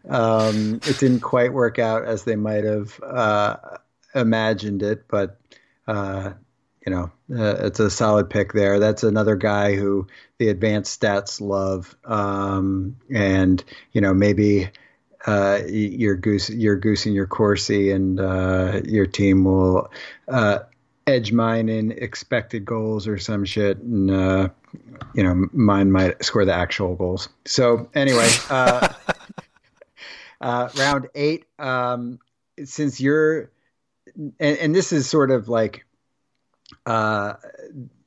[0.09, 3.57] um, it didn't quite work out as they might have uh,
[4.15, 5.39] imagined it, but
[5.87, 6.33] uh,
[6.87, 8.79] you know, uh, it's a solid pick there.
[8.79, 10.07] That's another guy who
[10.39, 14.71] the advanced stats love, um, and you know maybe
[15.27, 19.91] uh, your goose, your goose and your Corsi, and uh, your team will
[20.29, 20.61] uh,
[21.09, 24.49] edge mine in expected goals or some shit, and uh,
[25.13, 27.29] you know mine might score the actual goals.
[27.47, 28.95] So anyway, uh,
[30.41, 31.47] round eight.
[31.59, 32.21] Um,
[32.65, 33.51] since you're,
[34.17, 35.86] and, and this is sort of like
[36.87, 37.35] Uh,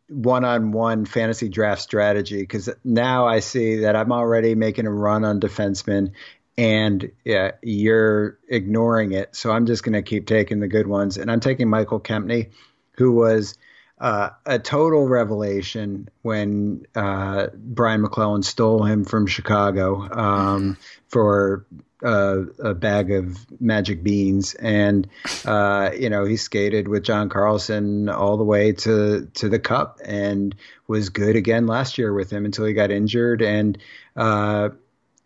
[0.07, 5.39] one-on-one fantasy draft strategy because now I see that I'm already making a run on
[5.39, 6.13] defensemen
[6.57, 9.35] and yeah, you're ignoring it.
[9.35, 11.17] So I'm just going to keep taking the good ones.
[11.17, 12.49] And I'm taking Michael Kempny,
[12.97, 13.55] who was
[13.99, 20.77] uh, a total revelation when uh, Brian MacLellan stole him from Chicago um,
[21.09, 21.65] for
[22.03, 25.07] uh, a bag of magic beans, and
[25.45, 29.99] uh, you know he skated with John Carlson all the way to to the Cup,
[30.05, 30.55] and
[30.87, 33.77] was good again last year with him until he got injured, and
[34.15, 34.69] uh,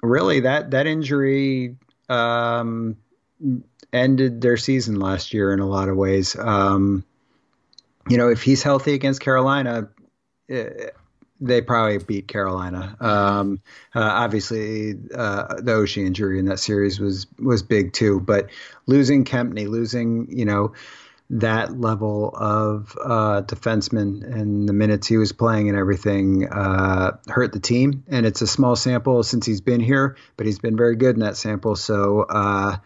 [0.02, 1.76] really that that injury
[2.10, 2.98] um,
[3.92, 6.36] ended their season last year in a lot of ways.
[6.36, 7.06] Um,
[8.10, 9.90] you know, if he's healthy against Carolina.
[10.48, 10.96] It,
[11.42, 12.96] they probably beat Carolina.
[13.02, 13.62] Um,
[13.94, 18.20] uh, obviously, uh, the Oshie injury in that series was was big too.
[18.22, 18.50] But
[18.86, 20.74] losing Kempny, losing you know
[21.30, 27.52] that level of uh, defenseman and the minutes he was playing and everything uh, hurt
[27.52, 28.04] the team.
[28.08, 31.22] And it's a small sample since he's been here, but he's been very good in
[31.22, 31.76] that sample.
[31.76, 32.78] So uh,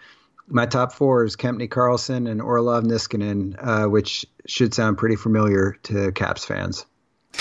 [0.47, 5.77] my top four is Kempny Carlson and Orlov Niskanen, uh, which should sound pretty familiar
[5.83, 6.85] to Caps fans.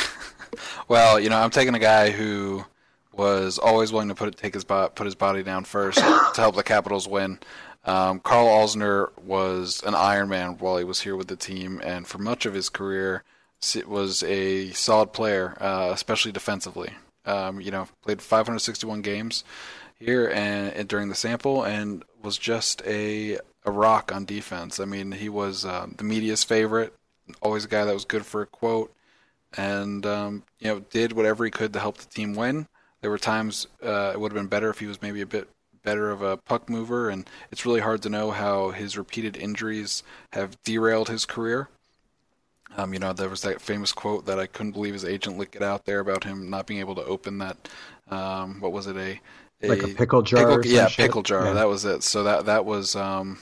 [0.88, 2.64] Well, you know, I'm taking a guy who
[3.12, 5.98] was always willing to put take his put his body down first
[6.34, 7.38] to help the Capitals win.
[7.84, 12.06] Um, Karl Alzner was an Iron Man while he was here with the team, and
[12.06, 13.22] for much of his career,
[13.86, 16.92] was a solid player, uh, especially defensively.
[17.24, 19.42] Um, you know, played 561 games
[19.98, 24.78] here and, and, during the sample, and was just a a rock on defense.
[24.78, 26.92] I mean, he was uh, the media's favorite,
[27.40, 28.92] always a guy that was good for a quote
[29.56, 32.68] and um, you know did whatever he could to help the team win.
[33.00, 35.48] There were times uh, it would have been better if he was maybe a bit
[35.82, 40.02] better of a puck mover, and it's really hard to know how his repeated injuries
[40.32, 41.68] have derailed his career.
[42.76, 45.52] Um, you know, there was that famous quote that I couldn't believe his agent let
[45.52, 47.68] get out there about him not being able to open that.
[48.10, 48.96] Um, what was it?
[48.96, 49.20] A
[49.62, 50.46] like a pickle jar.
[50.46, 51.46] Pickle, yeah, pickle jar.
[51.46, 51.52] Yeah.
[51.54, 52.02] That was it.
[52.02, 53.38] So that that was um,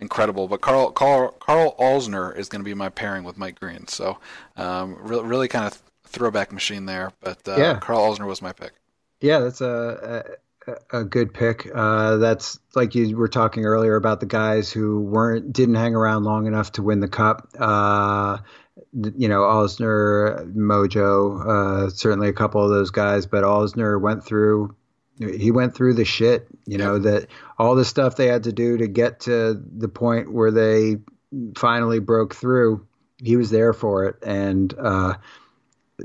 [0.00, 0.48] incredible.
[0.48, 3.86] But Carl Carl Karl Alzner is going to be my pairing with Mike Green.
[3.88, 4.18] So
[4.56, 7.12] um, really, really kind of throwback machine there.
[7.20, 7.78] But uh, yeah.
[7.78, 8.72] Karl Alzner was my pick.
[9.20, 11.68] Yeah, that's a a, a good pick.
[11.74, 16.24] Uh, that's like you were talking earlier about the guys who weren't didn't hang around
[16.24, 17.48] long enough to win the cup.
[17.58, 18.38] Uh,
[18.92, 21.46] you know, Alzner, Mojo,
[21.86, 24.74] uh, certainly a couple of those guys, but Alzner went through
[25.18, 28.76] he went through the shit, you know, that all the stuff they had to do
[28.78, 30.96] to get to the point where they
[31.56, 32.86] finally broke through.
[33.22, 35.14] He was there for it and uh,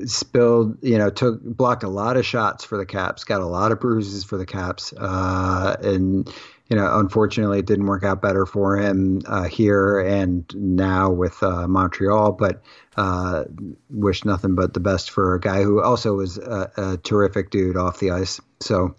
[0.06, 3.72] spilled, you know, took blocked a lot of shots for the Caps, got a lot
[3.72, 6.32] of bruises for the Caps, uh, and
[6.70, 11.44] you know, unfortunately, it didn't work out better for him uh, here and now with
[11.44, 12.32] uh, Montreal.
[12.32, 12.62] But
[12.96, 13.44] uh,
[13.90, 17.76] wish nothing but the best for a guy who also was a, a terrific dude
[17.76, 18.40] off the ice.
[18.62, 18.96] So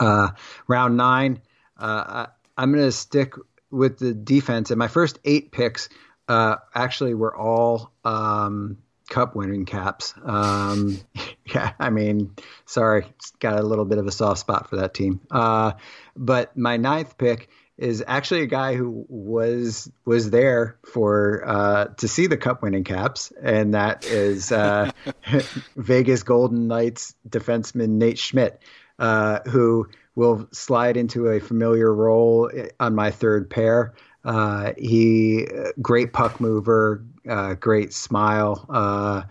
[0.00, 0.30] uh,
[0.66, 1.40] round nine,
[1.78, 2.26] uh,
[2.56, 3.34] I, am going to stick
[3.70, 4.70] with the defense.
[4.70, 5.88] And my first eight picks
[6.28, 8.78] uh, actually were all um,
[9.08, 10.14] cup winning caps.
[10.24, 10.98] Um,
[11.46, 12.34] yeah, I mean,
[12.66, 13.06] sorry,
[13.40, 15.20] got a little bit of a soft spot for that team.
[15.30, 15.72] Uh,
[16.16, 22.06] but my ninth pick is actually a guy who was was there for uh, to
[22.06, 24.92] see the cup winning caps, and that is uh,
[25.76, 28.62] Vegas Golden Knights defenseman Nate Schmidt
[28.98, 33.94] uh, who will slide into a familiar role on my third pair.
[34.24, 35.46] Uh, he
[35.82, 38.64] great puck mover, uh, great smile.
[38.68, 39.22] Uh,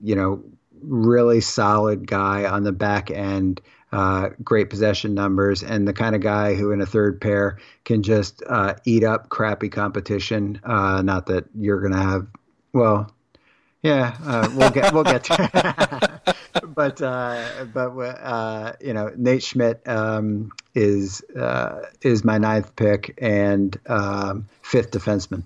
[0.00, 0.42] you know,
[0.82, 3.60] really solid guy on the back end.
[3.90, 8.02] Uh, great possession numbers, and the kind of guy who, in a third pair, can
[8.02, 10.60] just uh, eat up crappy competition.
[10.66, 12.26] Not that you're going to have.
[12.74, 13.10] Well,
[13.82, 15.24] yeah, we'll get we'll get.
[15.24, 16.20] To
[16.74, 23.16] but uh, but uh, you know, Nate Schmidt um, is uh, is my ninth pick
[23.20, 25.42] and um, fifth defenseman.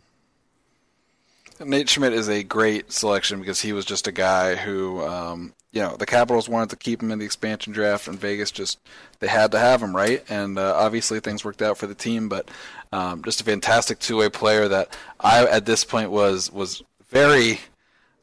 [1.65, 5.81] Nate Schmidt is a great selection because he was just a guy who, um, you
[5.81, 8.81] know, the Capitals wanted to keep him in the expansion draft, and Vegas just
[9.21, 10.25] they had to have him, right?
[10.29, 12.51] And uh, obviously things worked out for the team, but
[12.93, 17.61] um, just a fantastic two-way player that I at this point was was very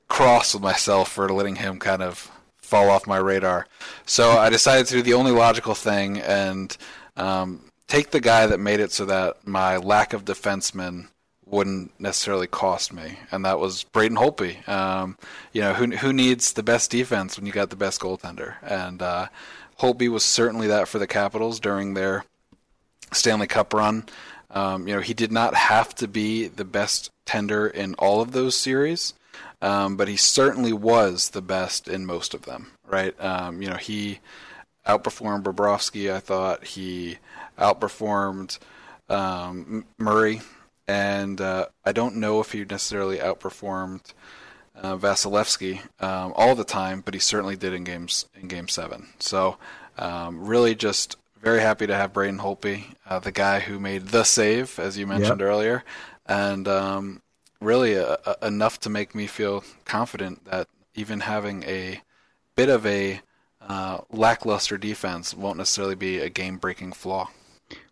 [0.09, 2.31] cross with myself for letting him kind of
[2.61, 3.67] fall off my radar.
[4.05, 6.75] So I decided to do the only logical thing and
[7.15, 11.07] um, take the guy that made it so that my lack of defensemen
[11.45, 14.67] wouldn't necessarily cost me, and that was Braden Holtby.
[14.67, 15.17] Um,
[15.51, 18.55] you know, who who needs the best defense when you got the best goaltender?
[18.61, 19.27] And uh,
[19.79, 22.23] Holtby was certainly that for the Capitals during their
[23.11, 24.05] Stanley Cup run.
[24.51, 28.31] Um, you know, he did not have to be the best tender in all of
[28.31, 29.13] those series,
[29.61, 32.71] um, but he certainly was the best in most of them.
[32.87, 33.19] Right?
[33.21, 34.19] Um, you know, he
[34.87, 36.13] outperformed Bobrovsky.
[36.13, 37.17] I thought he
[37.57, 38.57] outperformed
[39.09, 40.41] um, Murray
[40.89, 44.11] and uh, I don't know if he necessarily outperformed
[44.75, 49.09] uh, Vasilevskiy um, all the time, but he certainly did in games in Game Seven.
[49.19, 49.57] So
[49.99, 54.23] um, really, just very happy to have Braden Holtby, uh, the guy who made the
[54.23, 55.49] save, as you mentioned yep.
[55.49, 55.83] earlier,
[56.25, 57.21] and um,
[57.61, 62.01] really uh, uh, enough to make me feel confident that even having a
[62.55, 63.21] bit of a
[63.61, 67.29] uh, lackluster defense won't necessarily be a game-breaking flaw.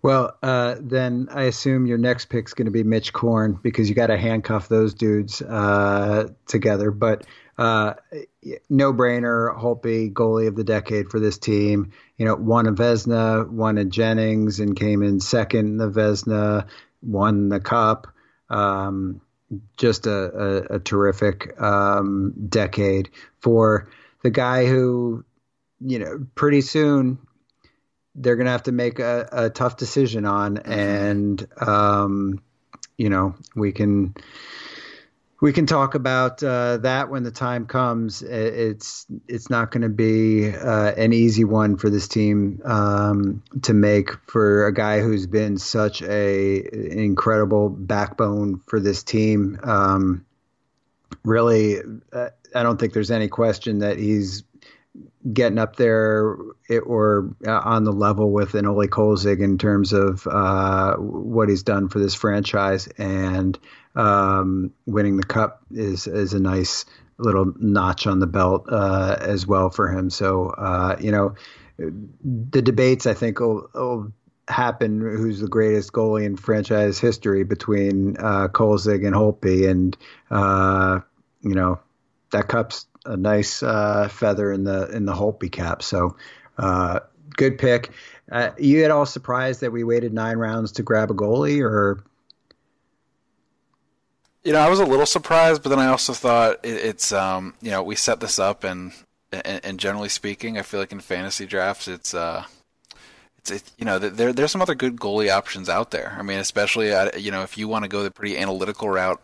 [0.02, 3.90] Well, uh, then I assume your next pick is going to be Mitch Korn because
[3.90, 6.90] you got to handcuff those dudes uh, together.
[6.90, 7.26] But
[7.58, 7.94] uh,
[8.70, 11.92] no brainer, Holtby, goalie of the decade for this team.
[12.18, 16.68] You know, won a Vezina, won a Jennings, and came in second in the Vezina,
[17.04, 18.08] won the Cup.
[18.50, 19.22] Um,
[19.78, 23.90] just a, a, a terrific um, decade for
[24.24, 25.24] the guy who,
[25.80, 27.20] you know, pretty soon
[28.18, 30.72] they're going to have to make a, a tough decision on, mm-hmm.
[30.72, 32.42] and um,
[32.98, 34.16] you know we can
[35.40, 38.22] we can talk about uh, that when the time comes.
[38.24, 43.74] It's it's not going to be uh, an easy one for this team um, to
[43.74, 49.60] make for a guy who's been such a an incredible backbone for this team.
[49.64, 50.26] Um,
[51.24, 51.82] really,
[52.12, 54.44] uh, I don't think there's any question that he's
[55.32, 56.36] getting up there
[56.84, 61.64] or uh, on the level with an Ole Kolzig in terms of uh, what he's
[61.64, 63.60] done for this franchise and
[63.98, 66.86] um, winning the cup is is a nice
[67.18, 70.10] little notch on the belt uh, as well for him.
[70.10, 71.36] So uh, you know
[71.78, 74.14] the debates I think will, will,
[74.48, 75.02] happen.
[75.02, 79.98] Who's the greatest goalie in franchise history between uh, Kolzig and Holtby, and
[80.32, 81.02] uh,
[81.42, 81.80] you know
[82.32, 85.82] that cup's a nice uh, feather in the in the Holtby cap.
[85.82, 86.16] So
[86.58, 87.02] uh,
[87.36, 87.92] good pick.
[88.32, 92.04] Uh, you at all surprised that we waited nine rounds to grab a goalie, or?
[94.48, 97.54] You know, I was a little surprised, but then I also thought it, it's um,
[97.62, 98.94] you know we set this up, and,
[99.32, 102.46] and, and generally speaking, I feel like in fantasy drafts, it's uh,
[103.38, 106.16] it's it, you know there there's some other good goalie options out there.
[106.18, 109.22] I mean, especially uh, you know if you want to go the pretty analytical route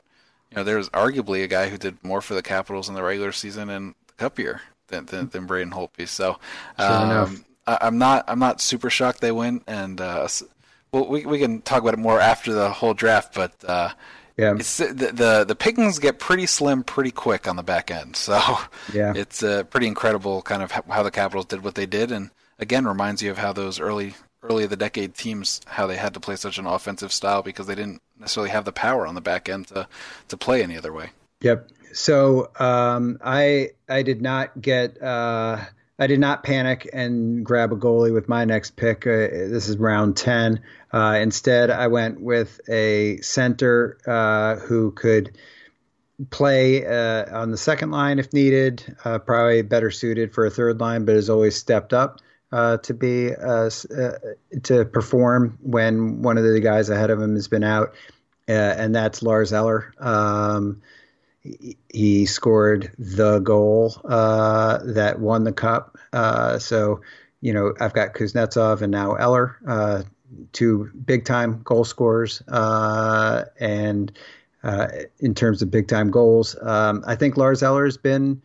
[0.54, 3.32] you know, there's arguably a guy who did more for the Capitals in the regular
[3.32, 6.08] season and the Cup year than than, than Braden Holtby.
[6.08, 6.38] So
[6.78, 10.28] um, I, am not I'm not super shocked they win, and uh,
[10.92, 13.54] well, we we can talk about it more after the whole draft, but.
[13.68, 13.90] Uh,
[14.38, 14.56] yeah.
[14.56, 18.40] It's the, the the pickings get pretty slim pretty quick on the back end, so
[18.94, 22.32] yeah, it's uh, pretty incredible kind of how the Capitals did what they did, and
[22.60, 26.14] again reminds you of how those early early of the decade teams how they had
[26.14, 29.22] to play such an offensive style because they didn't necessarily have the power on the
[29.22, 29.88] back end to
[30.28, 31.12] to play any other way.
[31.42, 31.70] Yep.
[31.94, 35.60] So um, I I did not get uh,
[36.00, 39.06] I did not panic and grab a goalie with my next pick.
[39.06, 40.62] Uh, this is round ten.
[40.92, 45.38] Uh, instead, I went with a center uh, who could
[46.32, 48.96] play uh, on the second line if needed.
[49.06, 52.22] Uh, probably better suited for a third line, but has always stepped up
[52.52, 57.64] uh, to be to perform when one of the guys ahead of him has been
[57.64, 57.94] out,
[58.48, 59.94] and that's Lars Eller.
[60.00, 60.82] Um,
[61.90, 65.98] he, scored the goal uh, that won the cup.
[66.60, 67.02] so,
[67.42, 70.06] you know, I've got Kuznetsov and now Eller,
[70.54, 74.12] two big time goal scorers, and
[75.20, 78.42] in terms of big time goals, um, I think Lars Eller has been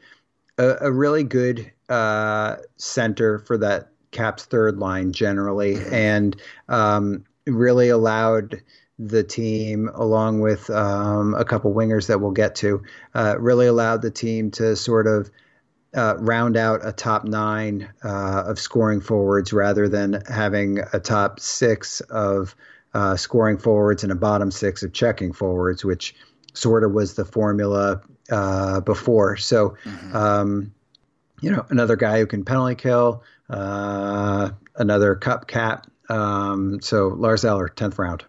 [0.59, 6.37] a, a really good uh, center for that Cap's third line generally, and
[6.69, 8.61] um, really allowed
[8.99, 12.83] the team, along with um, a couple wingers that we'll get to,
[13.15, 15.31] uh, really allowed the team to sort of
[15.95, 21.41] uh, round out a top nine uh, of scoring forwards rather than having a top
[21.41, 22.55] six of
[22.93, 26.15] uh, scoring forwards and a bottom six of checking forwards, which
[26.53, 29.37] sort of was the formula uh, before.
[29.37, 30.17] So, mm-hmm.
[30.17, 30.75] um,
[31.41, 35.87] you know, another guy who can penalty kill, uh, another cup cap.
[36.09, 38.25] Um, so Lars Eller, tenth round.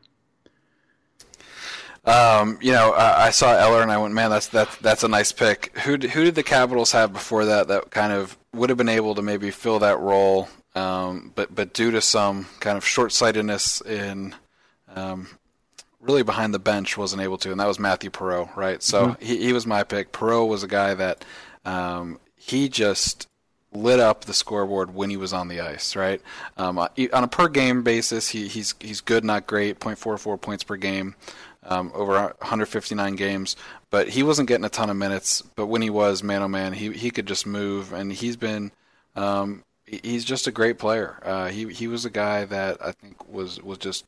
[2.10, 5.08] Um, you know, uh, I saw Eller and I went, man, that's that's that's a
[5.08, 5.78] nice pick.
[5.80, 9.14] Who who did the Capitals have before that that kind of would have been able
[9.16, 13.82] to maybe fill that role, um, but but due to some kind of short sightedness
[13.82, 14.34] in
[14.96, 15.28] um,
[16.02, 18.82] really behind the bench wasn't able to, and that was Matthew Perreault, right?
[18.82, 19.24] So mm-hmm.
[19.24, 20.12] he he was my pick.
[20.12, 21.24] Perreault was a guy that
[21.64, 23.28] um, he just
[23.72, 26.22] lit up the scoreboard when he was on the ice, right?
[26.58, 30.76] Um, on a per game basis, he, he's he's good, not great, 0.44 points per
[30.76, 31.14] game
[31.70, 33.56] um, over 159 games.
[33.90, 35.42] But he wasn't getting a ton of minutes.
[35.56, 38.72] But when he was man oh man, he he could just move, and he's been.
[39.16, 41.20] Um, he's just a great player.
[41.24, 44.06] Uh, he he was a guy that I think was was just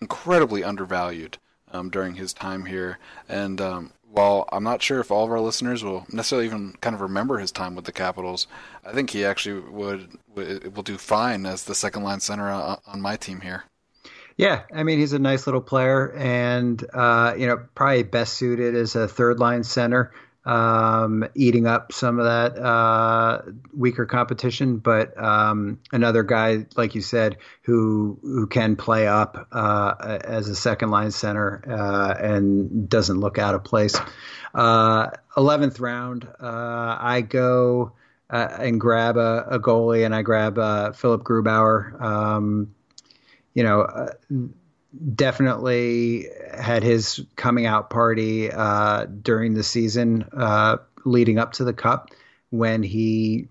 [0.00, 1.38] incredibly undervalued
[1.72, 2.98] um, during his time here.
[3.28, 6.94] And um, while I'm not sure if all of our listeners will necessarily even kind
[6.94, 8.46] of remember his time with the Capitals,
[8.84, 12.78] I think he actually would, would will do fine as the second line center on,
[12.86, 13.64] on my team here.
[14.36, 18.74] Yeah, I mean he's a nice little player, and uh, you know probably best suited
[18.74, 20.12] as a third line center,
[20.44, 24.78] um, eating up some of that uh, weaker competition.
[24.78, 30.56] But um, another guy, like you said, who who can play up uh, as a
[30.56, 33.96] second line center uh, and doesn't look out of place.
[34.52, 37.92] Uh, eleventh round, uh, I go.
[38.30, 40.56] and grab a, a, goalie, and I grab
[40.96, 42.00] Philip Grubauer.
[42.02, 42.74] Um,
[43.54, 44.12] you know, uh,
[45.14, 51.72] definitely had his coming out party uh, during the season uh, leading up to the
[51.72, 52.10] Cup
[52.50, 53.48] when he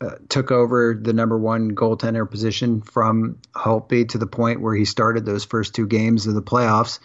[0.00, 4.84] uh, took over the number one goaltender position from Holtby to the point where he
[4.84, 6.98] started those first two games of the playoffs.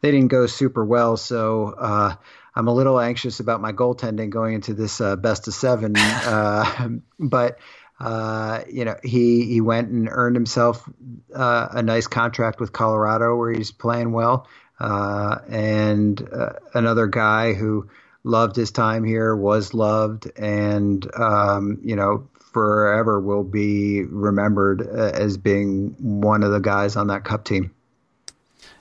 [0.00, 2.14] They didn't go super well, so uh,
[2.54, 5.94] I'm a little anxious about my goaltending going into this uh, best of seven.
[7.18, 7.58] but
[7.98, 10.88] uh, you know, he he went and earned himself
[11.34, 14.46] uh, a nice contract with Colorado, where he's playing well,
[14.78, 17.88] uh, and uh, another guy who
[18.22, 25.12] loved his time here, was loved, and um, you know, forever will be remembered uh,
[25.14, 27.70] as being one of the guys on that Cup team.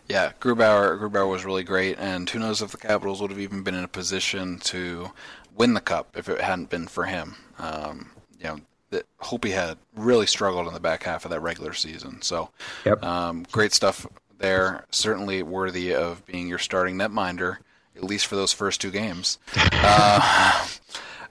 [0.09, 3.63] Yeah, Grubauer Grubauer was really great, and who knows if the Capitals would have even
[3.63, 5.11] been in a position to
[5.55, 7.35] win the Cup if it hadn't been for him.
[7.57, 8.59] Um, you know,
[8.95, 12.21] that Holtby had really struggled in the back half of that regular season.
[12.21, 12.49] So,
[12.85, 13.03] yep.
[13.03, 14.85] um, great stuff there.
[14.91, 17.57] Certainly worthy of being your starting netminder,
[17.95, 19.37] at least for those first two games.
[19.55, 20.67] uh,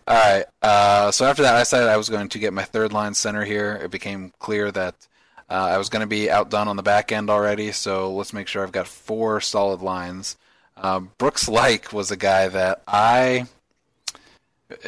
[0.06, 0.44] all right.
[0.62, 3.44] Uh, so after that, I decided I was going to get my third line center
[3.44, 3.80] here.
[3.82, 4.94] It became clear that
[5.48, 7.72] uh, I was going to be outdone on the back end already.
[7.72, 10.36] So let's make sure I've got four solid lines.
[10.76, 13.46] Uh, Brooks Laich was a guy that I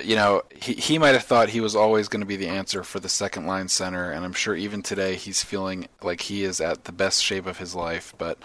[0.02, 2.82] you know, he, he might have thought he was always going to be the answer
[2.82, 6.60] for the second line center, and I'm sure even today he's feeling like he is
[6.60, 8.14] at the best shape of his life.
[8.18, 8.38] But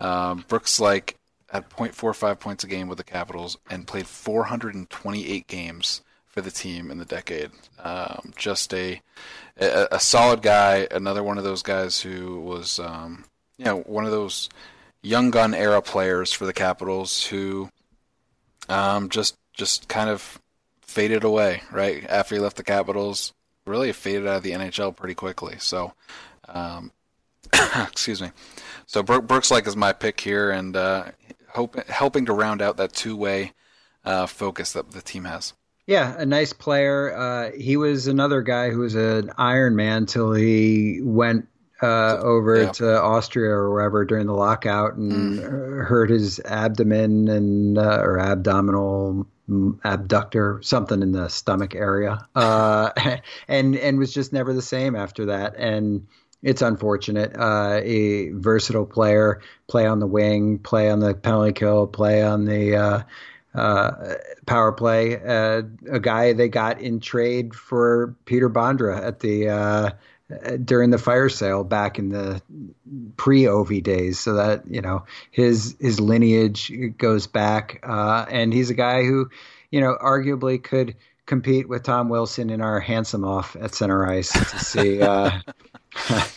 [0.00, 1.14] um, Brooks Laich
[1.52, 6.90] at 0.45 points a game with the Capitals and played 428 games for the team
[6.90, 7.50] in the decade.
[7.82, 9.00] Um, just a,
[9.56, 13.24] a, a solid guy, another one of those guys who was um,
[13.56, 14.48] you know one of those
[15.02, 17.70] young gun era players for the Capitals who
[18.68, 20.38] um, just just kind of
[20.88, 23.32] faded away right after he left the Capitals.
[23.66, 25.56] Really faded out of the NHL pretty quickly.
[25.58, 25.92] So,
[26.48, 26.90] um,
[27.52, 28.30] excuse me.
[28.86, 31.04] So Brooks Laich is my pick here, and uh,
[31.48, 33.52] hope, helping to round out that two-way
[34.04, 35.52] uh, focus that the team has.
[35.86, 37.14] Yeah, a nice player.
[37.14, 41.48] Uh, he was another guy who was an Iron Man till he went
[41.82, 42.72] uh, over yeah.
[42.72, 45.86] to Austria or wherever during the lockout and mm.
[45.86, 49.26] hurt his abdomen and uh, or abdominal
[49.84, 52.90] abductor, something in the stomach area, uh,
[53.48, 55.56] and and was just never the same after that.
[55.56, 56.06] And
[56.42, 57.36] it's unfortunate.
[57.36, 62.44] Uh, a versatile player, play on the wing, play on the penalty kill, play on
[62.44, 63.02] the uh,
[63.54, 64.14] uh,
[64.46, 65.16] power play.
[65.16, 69.90] Uh, a guy they got in trade for Peter Bondra at the uh,
[70.64, 72.42] during the fire sale back in the
[73.16, 78.70] pre Ovi days, so that you know his his lineage goes back, uh, and he's
[78.70, 79.30] a guy who,
[79.70, 80.94] you know, arguably could
[81.26, 85.02] compete with Tom Wilson in our handsome off at center ice to see.
[85.02, 85.30] Uh,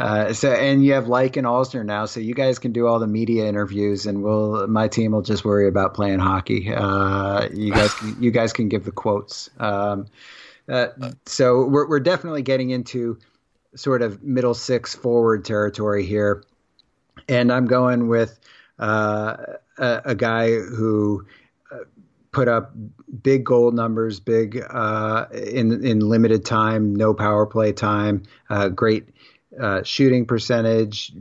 [0.00, 2.98] Uh, so and you have Laich and Alzner now, so you guys can do all
[2.98, 6.72] the media interviews, and we'll my team will just worry about playing hockey.
[6.72, 9.50] Uh, you guys, can, you guys can give the quotes.
[9.58, 10.06] Um,
[10.70, 10.86] uh,
[11.26, 13.18] so we're we're definitely getting into
[13.74, 16.44] sort of middle six forward territory here,
[17.28, 18.38] and I'm going with
[18.78, 19.36] uh,
[19.78, 21.26] a, a, guy who
[21.70, 21.78] uh,
[22.32, 22.72] put up
[23.22, 29.08] big goal numbers, big uh, in in limited time, no power play time, uh, great
[29.58, 31.12] uh, shooting percentage.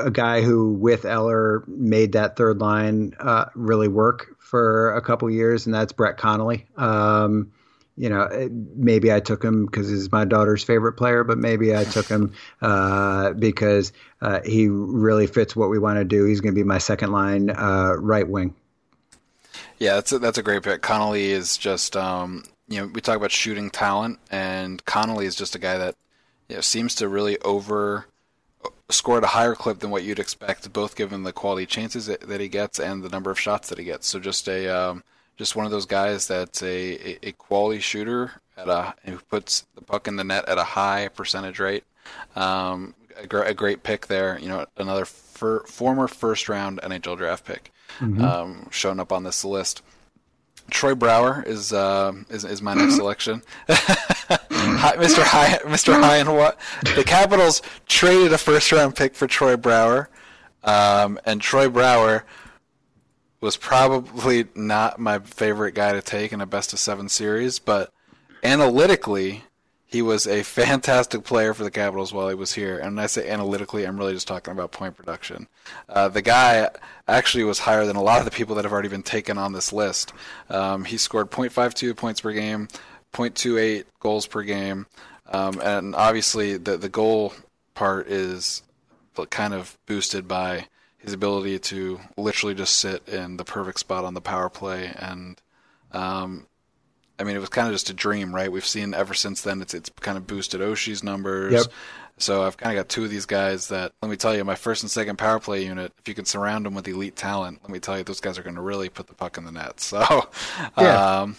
[0.00, 5.30] A guy who, with Eller, made that third line uh, really work for a couple
[5.30, 6.66] years, and that's Brett Connolly.
[6.76, 7.52] Um,
[7.96, 11.84] you know, maybe I took him because he's my daughter's favorite player, but maybe I
[11.84, 16.24] took him uh, because uh, he really fits what we want to do.
[16.26, 18.54] He's going to be my second line uh, right wing.
[19.78, 20.82] Yeah, that's a, that's a great pick.
[20.82, 25.54] Connolly is just, um, you know, we talk about shooting talent, and Connolly is just
[25.54, 25.94] a guy that
[26.48, 28.06] you know, seems to really over
[28.88, 32.20] score at a higher clip than what you'd expect, both given the quality chances that,
[32.22, 34.06] that he gets and the number of shots that he gets.
[34.06, 35.02] So just a um,
[35.36, 39.82] just one of those guys that's a, a, quality shooter at a who puts the
[39.82, 41.84] puck in the net at a high percentage rate.
[42.34, 44.38] Um, a, gr- a, great pick there.
[44.38, 48.22] You know, another fir- former first round NHL draft pick mm-hmm.
[48.22, 49.82] um, showing up on this list.
[50.70, 53.42] Troy Brouwer is uh, is, is my next selection.
[53.68, 55.22] Mr.
[55.22, 56.00] High, Mr.
[56.00, 56.58] High and what?
[56.96, 60.08] The Capitals traded a first round pick for Troy Brouwer,
[60.64, 62.24] um, and Troy Brouwer
[63.40, 67.92] was probably not my favorite guy to take in a best of seven series, but
[68.42, 69.44] analytically,
[69.84, 72.78] he was a fantastic player for the Capitals while he was here.
[72.78, 75.48] And when I say analytically, I'm really just talking about point production.
[75.88, 76.68] Uh, the guy
[77.06, 79.52] actually was higher than a lot of the people that have already been taken on
[79.52, 80.12] this list.
[80.48, 82.68] Um, he scored 0.52 points per game,
[83.12, 84.86] 0.28 goals per game,
[85.28, 87.32] um, and obviously the the goal
[87.74, 88.62] part is
[89.30, 90.66] kind of boosted by
[91.06, 95.40] his ability to literally just sit in the perfect spot on the power play and
[95.92, 96.46] um,
[97.18, 98.52] I mean, it was kind of just a dream, right?
[98.52, 99.62] We've seen ever since then.
[99.62, 101.52] It's it's kind of boosted Oshie's numbers.
[101.52, 101.66] Yep.
[102.18, 104.54] So I've kind of got two of these guys that let me tell you, my
[104.54, 105.92] first and second power play unit.
[105.98, 108.42] If you can surround them with elite talent, let me tell you, those guys are
[108.42, 109.80] going to really put the puck in the net.
[109.80, 110.28] So,
[110.78, 111.20] yeah.
[111.20, 111.36] um,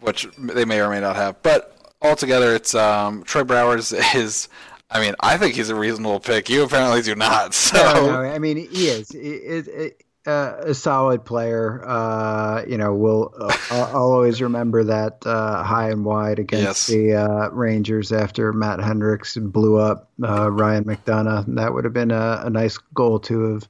[0.00, 4.48] which they may or may not have, but altogether, it's um, Troy Brouwers is
[4.90, 6.48] I mean, I think he's a reasonable pick.
[6.48, 7.54] You apparently do not.
[7.64, 9.10] So no, no, I mean, he is.
[9.10, 11.82] It, it, uh, a solid player.
[11.86, 16.86] Uh, you know, we'll uh, I'll always remember that uh, high and wide against yes.
[16.86, 21.54] the uh, Rangers after Matt Hendricks blew up uh, Ryan McDonagh.
[21.54, 23.68] That would have been a, a nice goal to have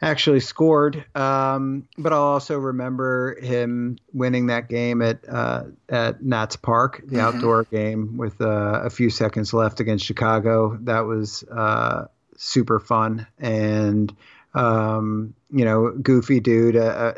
[0.00, 1.04] actually scored.
[1.14, 7.16] Um, but I'll also remember him winning that game at uh, at Nats Park, the
[7.16, 7.20] mm-hmm.
[7.20, 10.78] outdoor game with uh, a few seconds left against Chicago.
[10.82, 14.14] That was uh, super fun and.
[14.54, 16.74] Um, you know, goofy dude.
[16.74, 17.14] Uh, uh,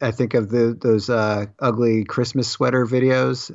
[0.00, 3.48] I think of the those uh, ugly Christmas sweater videos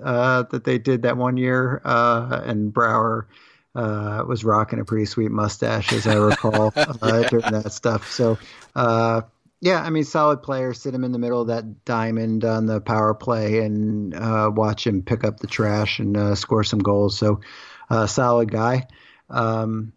[0.49, 3.27] that they did that one year, and Brouwer
[3.75, 8.11] uh, was rocking a pretty sweet mustache, as I recall, uh, during that stuff.
[8.11, 8.37] So,
[8.75, 9.21] uh,
[9.61, 10.73] yeah, I mean, solid player.
[10.73, 14.85] Sit him in the middle of that diamond on the power play and uh, watch
[14.85, 17.17] him pick up the trash and uh, score some goals.
[17.17, 17.41] So,
[17.89, 18.87] uh, solid guy.
[19.29, 19.93] Um,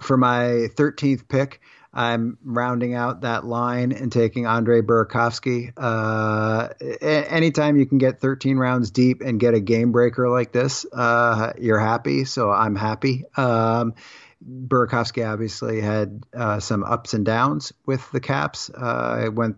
[0.00, 1.60] for my 13th pick,
[1.94, 5.72] I'm rounding out that line and taking Andre Burakovsky.
[5.76, 6.68] Uh,
[7.02, 11.52] anytime you can get 13 rounds deep and get a game breaker like this, uh,
[11.58, 12.24] you're happy.
[12.24, 13.24] So I'm happy.
[13.36, 13.94] Um,
[14.42, 18.70] Burakovsky obviously had uh, some ups and downs with the Caps.
[18.70, 19.56] Uh, went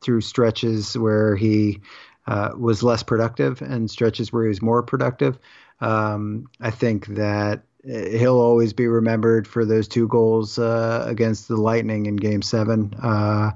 [0.00, 1.80] through stretches where he
[2.26, 5.38] uh, was less productive and stretches where he was more productive.
[5.80, 11.56] Um, I think that he'll always be remembered for those two goals uh, against the
[11.56, 12.94] Lightning in Game Seven.
[13.02, 13.52] Uh,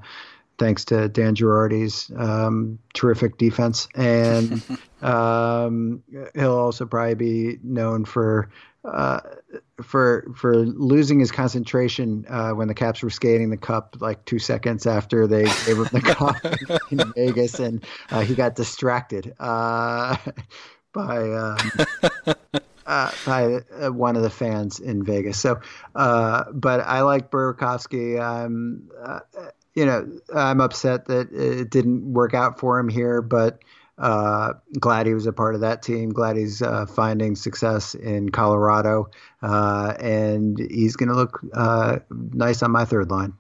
[0.59, 4.63] thanks to Dan Girardi's um, terrific defense, and
[5.03, 6.03] um,
[6.35, 8.51] he'll also probably be known for
[8.85, 9.21] uh,
[9.83, 14.39] for for losing his concentration uh, when the Caps were skating the cup like two
[14.39, 16.37] seconds after they gave him the cup
[16.91, 20.17] in Vegas, and uh, he got distracted uh,
[20.93, 21.31] by.
[21.31, 22.35] Um,
[22.87, 25.39] uh, by uh, one of the fans in Vegas.
[25.39, 25.61] So,
[25.95, 28.21] uh, but I like Burakovsky.
[28.21, 29.21] I'm, uh,
[29.75, 33.59] you know, I'm upset that it didn't work out for him here, but
[33.99, 36.11] uh, glad he was a part of that team.
[36.11, 39.11] Glad he's uh, finding success in Colorado,
[39.43, 41.41] and he's going to look
[42.11, 43.35] nice on my third line.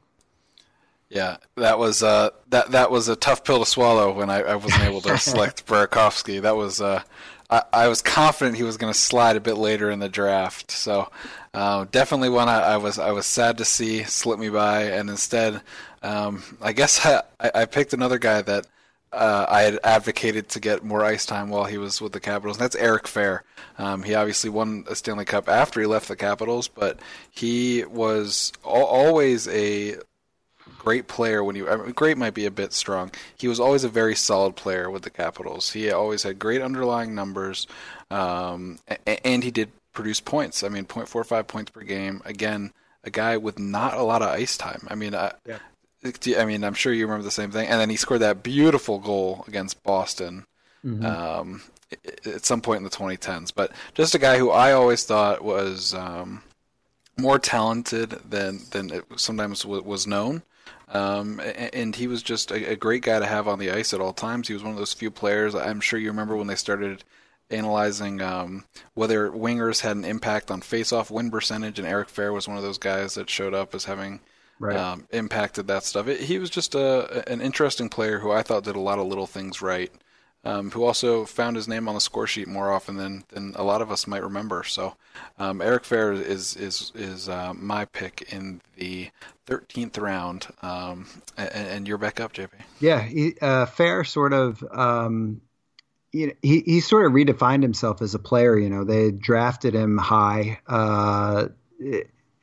[1.09, 4.83] Yeah, that was that that was a tough pill to swallow when I, I wasn't
[4.83, 6.43] able to select Burakovsky.
[6.43, 6.81] That was
[7.51, 10.71] I, I was confident he was going to slide a bit later in the draft.
[10.71, 11.11] So
[11.55, 15.09] uh, definitely one I, I, was I was sad to see slip me by, and
[15.09, 15.63] instead,
[16.03, 18.67] um, I guess I, I picked another guy that
[19.13, 22.59] uh, I had advocated to get more ice time while he was with the Capitals,
[22.59, 23.41] and that's Eric Fehr.
[23.79, 26.99] Um, he obviously won a Stanley Cup after he left the Capitals, but
[27.31, 29.97] he was al- always a
[30.87, 33.11] great player when you I mean, great might be a bit strong.
[33.37, 35.73] He was always a very solid player with the Capitals.
[35.73, 37.67] He always had great underlying numbers,
[38.09, 40.63] um, and he did produce points.
[40.63, 42.23] I mean, 0.45 points per game.
[42.25, 42.73] Again,
[43.03, 44.87] a guy with not a lot of ice time.
[44.89, 45.59] I mean, I, yeah.
[46.39, 47.67] I mean, I'm sure you remember the same thing.
[47.67, 50.47] And then he scored that beautiful goal against Boston.
[50.85, 51.05] Mm-hmm.
[51.05, 51.63] Um,
[52.25, 55.95] at some point in the 2010s, but just a guy who I always thought was
[55.95, 56.43] um,
[57.17, 60.43] more talented than than it sometimes was known.
[60.89, 64.01] Um, and he was just a, a, great guy to have on the ice at
[64.01, 64.47] all times.
[64.47, 65.53] He was one of those few players.
[65.53, 67.03] I'm sure you remember when they started
[67.51, 68.65] analyzing um,
[68.95, 72.63] whether wingers had an impact on face-off win percentage, and Eric Fehr was one of
[72.63, 74.21] those guys that showed up as having
[74.61, 74.77] right.
[74.77, 76.07] um, impacted that stuff.
[76.07, 79.07] It, he was just a, an interesting player who I thought did a lot of
[79.07, 79.91] little things right
[80.47, 83.63] um, who also found his name on the score sheet more often than, than a
[83.63, 84.63] lot of us might remember.
[84.65, 84.97] So
[85.39, 89.11] um, Eric Fehr is is is uh, my pick in the
[89.47, 92.51] 13th round, um, and, and, you're back up, JP.
[92.81, 94.65] Yeah, he, uh, Fehr sort of.
[94.73, 95.41] Um,
[96.13, 98.59] you know, he, he sort of redefined himself as a player.
[98.59, 101.49] You know, they drafted him high uh,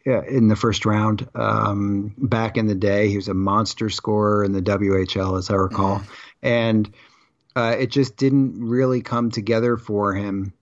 [0.06, 1.28] in the first round.
[1.34, 5.56] Um, back in the day, he was a monster scorer in the WHL, as I
[5.56, 5.99] recall.
[5.99, 6.08] Mm.
[6.43, 6.93] And
[7.56, 10.54] uh, it just didn't really come together for him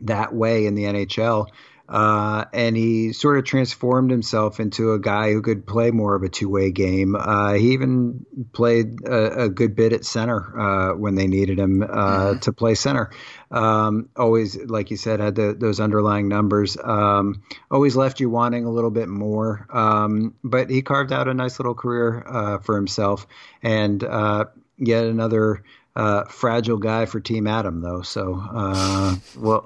[0.00, 1.48] that way in the NHL.
[1.86, 6.22] Uh, and he sort of transformed himself into a guy who could play more of
[6.22, 7.14] a two-way game.
[7.14, 11.82] Uh, he even played a, a, good bit at center uh, when they needed him
[11.82, 12.38] uh, mm-hmm.
[12.38, 13.10] to play center.
[13.50, 16.78] Um, always, like you said, had the, those underlying numbers.
[16.82, 19.66] Um, always left you wanting a little bit more.
[19.70, 23.26] Um, but he carved out a nice little career uh, for himself,
[23.62, 24.46] and uh,
[24.78, 25.62] yet another
[25.96, 28.02] uh, fragile guy for Team Adam, though.
[28.02, 29.64] So uh, we'll,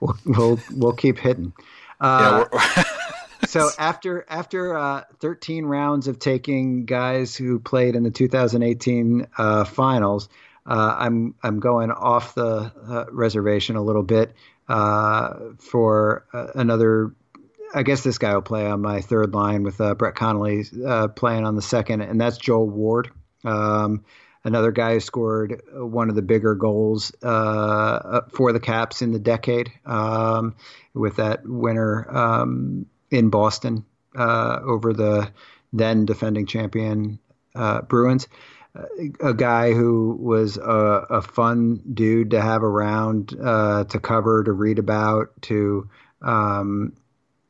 [0.00, 1.52] we'll we'll we'll keep hitting.
[2.00, 2.84] Uh, yeah,
[3.46, 9.64] so after after uh, 13 rounds of taking guys who played in the 2018 uh,
[9.64, 10.28] finals,
[10.66, 14.34] uh, I'm I'm going off the reservation a little bit
[14.68, 17.12] for another.
[17.74, 20.64] I guess this guy will play on my third line with Brett Connolly
[21.16, 23.10] playing on the second, and that's Joel Ward.
[23.44, 24.04] Um,
[24.46, 29.18] another guy who scored one of the bigger goals uh, for the Caps in the
[29.18, 30.54] decade um,
[30.94, 33.84] with that winner um, in Boston
[34.16, 35.32] uh, over the
[35.72, 37.18] then defending champion
[37.56, 38.28] uh, Bruins.
[39.20, 44.52] A guy who was a, a, fun dude to have around, uh, to cover, to
[44.52, 45.88] read about, to
[46.20, 46.92] um,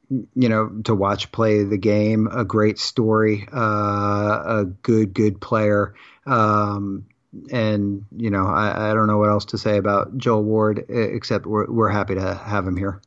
[0.08, 2.28] you know, to watch play the game.
[2.28, 5.94] A great story, uh, a good, good player.
[6.26, 7.06] Um,
[7.50, 11.46] and you know, I, I, don't know what else to say about Joel Ward except
[11.46, 13.00] we're we're happy to have him here.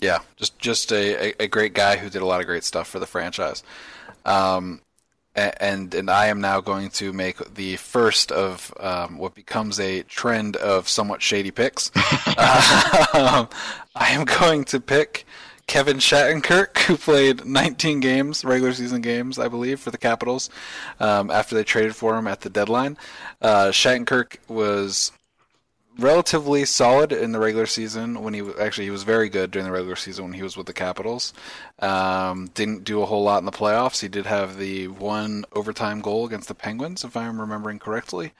[0.00, 2.98] Yeah, just just a, a great guy who did a lot of great stuff for
[2.98, 3.62] the franchise.
[4.24, 4.80] Um,
[5.34, 10.02] and and I am now going to make the first of um, what becomes a
[10.02, 11.90] trend of somewhat shady picks.
[11.94, 13.46] uh,
[13.94, 15.26] I am going to pick
[15.68, 20.50] Kevin Shattenkirk, who played 19 games, regular season games, I believe, for the Capitals
[20.98, 22.96] um, after they traded for him at the deadline.
[23.40, 25.12] Uh, Shattenkirk was
[25.98, 29.66] relatively solid in the regular season when he was, actually he was very good during
[29.66, 31.34] the regular season when he was with the Capitals.
[31.80, 34.00] Um, didn't do a whole lot in the playoffs.
[34.00, 38.32] He did have the one overtime goal against the Penguins, if I'm remembering correctly.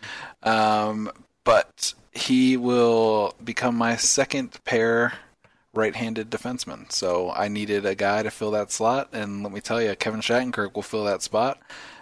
[0.44, 1.10] Um,
[1.44, 5.12] but he will become my second pair
[5.74, 6.90] right-handed defenseman.
[6.90, 10.20] So I needed a guy to fill that slot, and let me tell you, Kevin
[10.20, 11.58] Shattenkirk will fill that spot.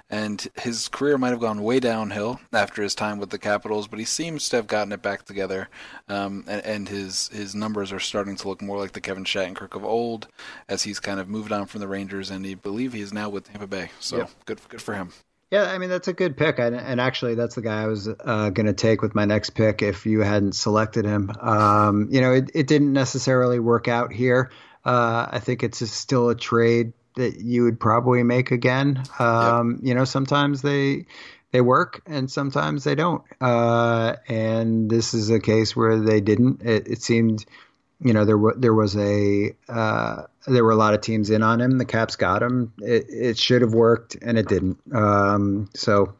[0.09, 3.99] And his career might have gone way downhill after his time with the Capitals, but
[3.99, 5.69] he seems to have gotten it back together.
[6.09, 9.75] Um, and, and, his his numbers are starting to look more like the Kevin Shattenkirk
[9.75, 10.29] of old,
[10.69, 13.29] as he's kind of moved on from the Rangers, and he believe he is now
[13.29, 13.91] with Tampa Bay.
[13.99, 14.31] So yep.
[14.45, 15.13] good good for him.
[15.51, 18.51] Yeah, I mean that's a good pick, and actually that's the guy I was uh,
[18.51, 21.31] going to take with my next pick if you hadn't selected him.
[21.41, 24.51] Um, you know, it, it didn't necessarily work out here.
[24.85, 29.05] Uh, I think it's still a trade that you would probably make again.
[29.21, 29.81] Um, yep.
[29.83, 31.07] You know, sometimes they
[31.53, 36.63] they work and sometimes they don't, uh, and this is a case where they didn't.
[36.63, 37.45] It, it seemed
[38.01, 41.43] you know there was there was a uh, there were a lot of teams in
[41.43, 41.79] on him.
[41.79, 42.73] The Caps got him.
[42.79, 44.79] It, it should have worked and it didn't.
[44.95, 46.15] Um, so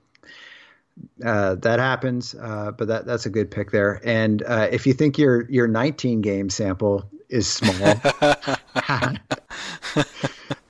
[1.25, 4.01] uh, that happens, uh, but that that's a good pick there.
[4.05, 7.95] And uh, if you think your your 19 game sample is small,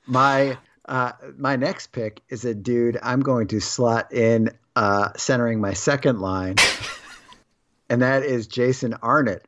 [0.05, 5.61] my uh, my next pick is a dude I'm going to slot in uh, centering
[5.61, 6.55] my second line,
[7.89, 9.46] and that is Jason Arnott.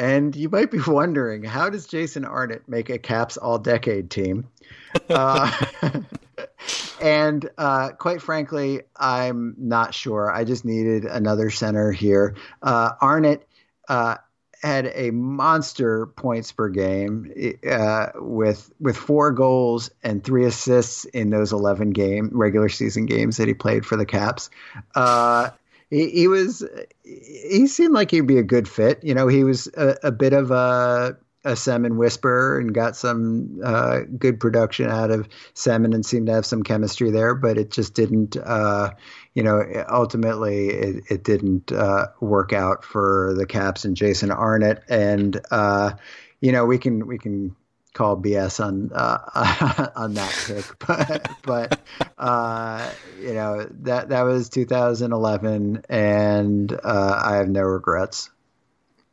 [0.00, 4.48] And you might be wondering, how does Jason Arnott make a Caps All Decade team?
[5.10, 5.52] Uh,
[7.02, 10.32] and uh, quite frankly, I'm not sure.
[10.32, 12.34] I just needed another center here.
[12.62, 13.46] Uh, Arnott
[13.90, 14.16] uh,
[14.62, 17.32] had a monster points per game
[17.70, 23.36] uh, with with four goals and three assists in those 11 game regular season games
[23.36, 24.48] that he played for the Caps.
[25.90, 26.64] He, was
[27.02, 29.02] he seemed like he'd be a good fit.
[29.02, 33.60] You know, he was a, a bit of a a Semin whisperer and got some
[33.64, 37.70] uh, good production out of Semin and seemed to have some chemistry there, but it
[37.70, 38.90] just didn't, uh,
[39.34, 44.82] you know, ultimately it, it didn't uh, work out for the Caps and Jason Arnott.
[44.88, 45.92] And, uh,
[46.40, 47.56] you know, we can, we can
[48.00, 51.80] call BS on, uh, on that pick, but, but,
[52.16, 52.90] uh,
[53.20, 58.30] you know, that, that was 2011 and I have no regrets.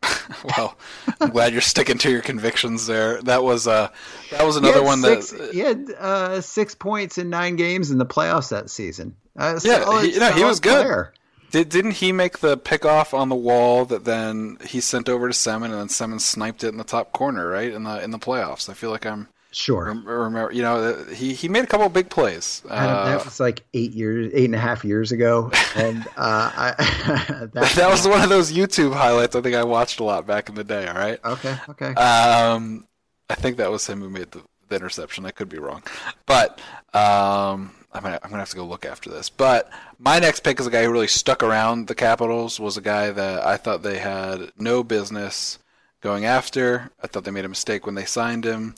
[0.57, 0.77] well,
[1.19, 3.21] I'm glad you're sticking to your convictions there.
[3.23, 3.89] That was uh
[4.29, 7.97] that was another one six, that he had uh, six points in nine games in
[7.97, 9.15] the playoffs that season.
[9.35, 11.07] Uh, yeah, so, he, you know, he was good.
[11.51, 15.33] Did didn't he make the pickoff on the wall that then he sent over to
[15.33, 18.19] Semin and then Semin sniped it in the top corner, right in the in the
[18.19, 18.69] playoffs?
[18.69, 19.85] I feel like I'm Sure.
[19.85, 22.61] Remember, you know, he he made a couple of big plays.
[22.69, 26.75] Uh, that was like eight years, eight and a half years ago, and uh, I,
[27.53, 29.35] that, that was one of those YouTube highlights.
[29.35, 30.85] I think I watched a lot back in the day.
[30.87, 31.19] All right.
[31.23, 31.55] Okay.
[31.69, 31.93] Okay.
[31.95, 32.85] Um,
[33.29, 35.25] I think that was him who made the, the interception.
[35.25, 35.81] I could be wrong,
[36.25, 36.59] but
[36.93, 39.29] um, I'm gonna I'm gonna have to go look after this.
[39.29, 39.69] But
[39.99, 42.59] my next pick is a guy who really stuck around the Capitals.
[42.59, 45.59] Was a guy that I thought they had no business
[46.01, 46.91] going after.
[47.01, 48.75] I thought they made a mistake when they signed him.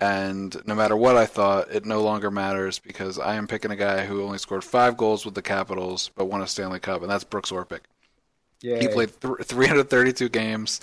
[0.00, 3.76] And no matter what I thought, it no longer matters because I am picking a
[3.76, 7.10] guy who only scored five goals with the Capitals but won a Stanley Cup, and
[7.10, 7.80] that's Brooks Orpik.
[8.60, 8.80] Yay.
[8.80, 10.80] He played th- 332 games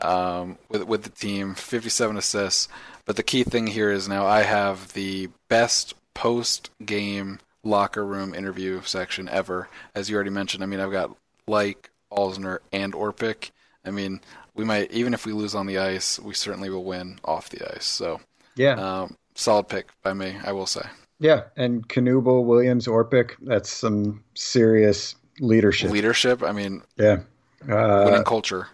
[0.00, 2.68] um, with with the team, 57 assists.
[3.04, 8.34] But the key thing here is now I have the best post game locker room
[8.34, 9.68] interview section ever.
[9.94, 11.14] As you already mentioned, I mean I've got
[11.46, 13.50] like Alzner and Orpik.
[13.84, 14.20] I mean,
[14.54, 17.70] we might even if we lose on the ice, we certainly will win off the
[17.76, 17.84] ice.
[17.84, 18.20] So
[18.56, 18.72] yeah.
[18.72, 20.86] Um, solid pick by me, I will say.
[21.18, 25.90] Yeah, and Knuble, Williams, Orpik, that's some serious leadership.
[25.90, 27.20] Leadership, I mean, yeah.
[27.68, 28.68] Uh, winning culture.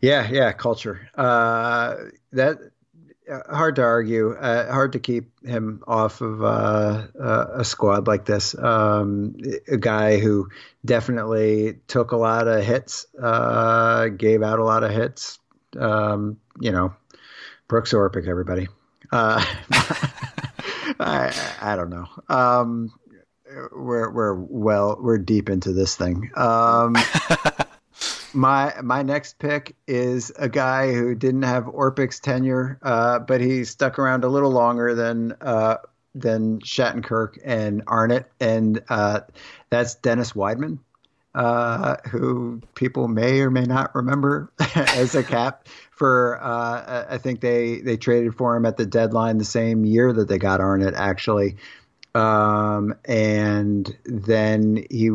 [0.00, 1.08] Yeah, yeah, culture.
[1.14, 1.96] Uh,
[2.32, 2.58] that
[3.28, 4.32] hard to argue.
[4.32, 8.56] Uh, hard to keep him off of uh, uh, a squad like this.
[8.56, 9.36] Um,
[9.68, 10.48] a guy who
[10.84, 15.38] definitely took a lot of hits, uh, gave out a lot of hits.
[15.78, 16.94] Um, you know,
[17.68, 18.68] Brooks Orpik, everybody.
[19.10, 19.44] Uh,
[21.00, 22.08] I, I don't know.
[22.28, 22.92] Um,
[23.72, 26.30] we're we're well we're deep into this thing.
[28.34, 33.64] My my next pick is a guy who didn't have Orpik's tenure, uh, but he
[33.64, 35.76] stuck around a little longer than uh,
[36.14, 39.20] than Shattenkirk and Arnott, and uh,
[39.70, 40.78] that's Dennis Wideman,
[41.34, 47.40] uh, who people may or may not remember as a cap for uh, I think
[47.40, 50.94] they they traded for him at the deadline the same year that they got Arnott
[50.94, 51.56] actually,
[52.14, 55.10] um, and then he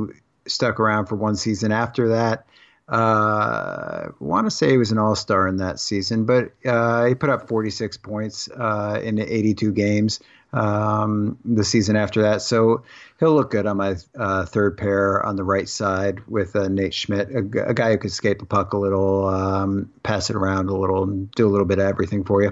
[0.47, 2.46] stuck around for one season after that.
[2.87, 7.15] Uh, want to say he was an all star in that season, but uh, he
[7.15, 10.21] put up 46 points uh, in 82 games
[10.53, 12.41] um, the season after that.
[12.41, 12.83] So
[13.19, 16.93] he'll look good on my uh, third pair on the right side with uh, Nate
[16.93, 20.69] Schmidt, a, a, guy who can escape the puck a little, um, pass it around
[20.69, 22.51] a little, and do a little bit of everything for you.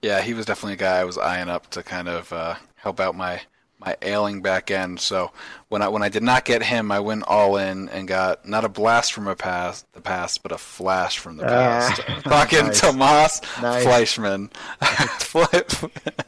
[0.00, 2.98] Yeah, he was definitely a guy I was eyeing up to kind of uh, help
[2.98, 3.42] out my
[3.84, 5.00] my ailing back end.
[5.00, 5.32] So
[5.68, 8.64] when I when I did not get him, I went all in and got not
[8.64, 12.00] a blast from a past the past, but a flash from the past.
[12.08, 12.80] Uh, Talking nice.
[12.80, 13.82] Tomas nice.
[13.84, 14.50] Fleischmann.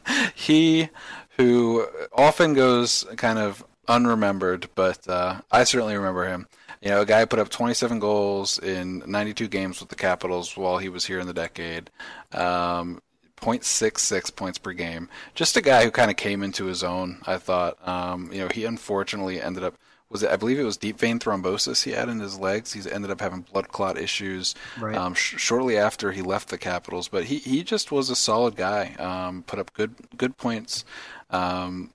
[0.35, 0.89] he
[1.37, 6.47] who often goes kind of unremembered, but uh, I certainly remember him.
[6.81, 10.77] You know, a guy put up 27 goals in 92 games with the Capitals while
[10.77, 11.89] he was here in the decade.
[12.33, 13.01] Um,
[13.45, 15.09] 0.66 points per game.
[15.35, 17.19] Just a guy who kind of came into his own.
[17.27, 19.75] I thought, um, you know, he unfortunately ended up
[20.11, 22.73] was it, I believe it was deep vein thrombosis he had in his legs.
[22.73, 24.95] He's ended up having blood clot issues right.
[24.95, 27.09] um, sh- shortly after he left the Capitals.
[27.09, 28.95] But he, he just was a solid guy.
[28.99, 30.85] Um, put up good good points.
[31.31, 31.91] Um,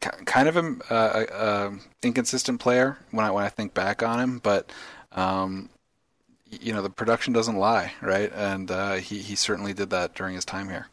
[0.00, 4.38] kind of a, a, a, inconsistent player when I when I think back on him,
[4.38, 4.70] but
[5.12, 5.70] um,
[6.60, 8.32] you know the production doesn't lie, right?
[8.32, 10.86] And uh, he he certainly did that during his time here.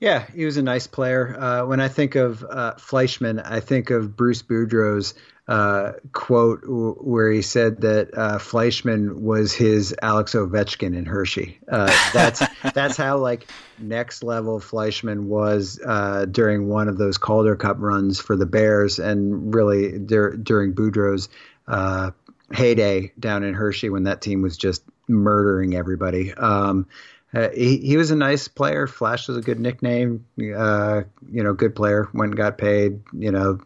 [0.00, 1.36] Yeah, he was a nice player.
[1.38, 5.14] Uh, when I think of uh, Fleischmann, I think of Bruce Boudreau's
[5.48, 11.58] uh, quote w- where he said that uh, Fleischmann was his Alex Ovechkin in Hershey.
[11.70, 12.42] Uh, that's
[12.74, 13.46] that's how like
[13.78, 18.98] next level Fleischmann was uh, during one of those Calder Cup runs for the Bears,
[18.98, 21.28] and really dur- during Boudreau's
[22.52, 26.32] heyday down in Hershey when that team was just murdering everybody.
[26.34, 26.86] Um,
[27.34, 28.86] uh, he, he was a nice player.
[28.86, 30.26] Flash was a good nickname.
[30.38, 32.08] Uh, you know, good player.
[32.14, 33.00] Went and got paid.
[33.12, 33.60] You know,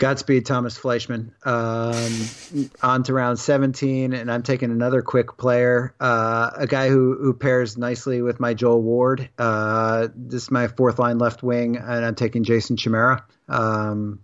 [0.00, 1.34] Godspeed, Tomas Fleischmann.
[1.44, 7.18] Um, on to round 17, and I'm taking another quick player, uh, a guy who,
[7.20, 9.28] who pairs nicely with my Joel Ward.
[9.36, 13.26] Uh, this is my fourth line left wing, and I'm taking Jason Chimera.
[13.46, 14.20] Um,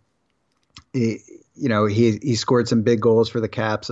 [0.95, 1.19] he,
[1.55, 3.91] you know, he he scored some big goals for the Caps.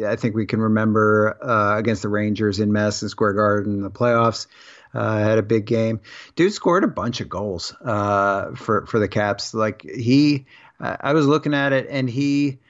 [0.00, 3.90] I think we can remember uh, against the Rangers in Madison Square Garden in the
[3.90, 4.46] playoffs.
[4.92, 6.00] Uh, had a big game.
[6.36, 9.52] Dude scored a bunch of goals uh, for for the Caps.
[9.52, 10.46] Like he,
[10.78, 12.60] I was looking at it, and he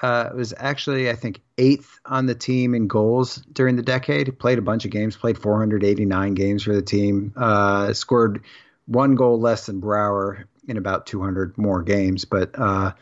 [0.00, 4.26] uh, was actually I think eighth on the team in goals during the decade.
[4.26, 5.16] He played a bunch of games.
[5.16, 7.32] Played 489 games for the team.
[7.36, 8.42] Uh, scored
[8.86, 12.92] one goal less than Brouwer in about 200 more games, but uh,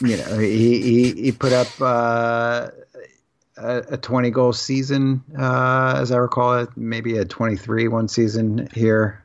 [0.00, 1.68] you know he he, he put up
[3.56, 8.68] a, a 20 goal season, uh, as I recall it, maybe a 23 one season
[8.74, 9.22] here.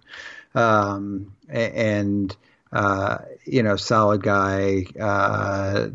[0.54, 2.36] Um, and,
[2.72, 5.90] uh, you know, solid guy, uh,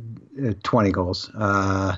[0.63, 1.31] 20 goals.
[1.35, 1.97] Uh,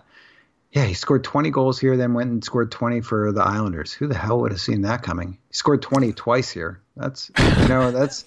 [0.73, 3.93] yeah, he scored 20 goals here, then went and scored 20 for the Islanders.
[3.93, 5.39] Who the hell would have seen that coming?
[5.49, 6.81] He scored 20 twice here.
[6.97, 8.25] That's, you know, that's,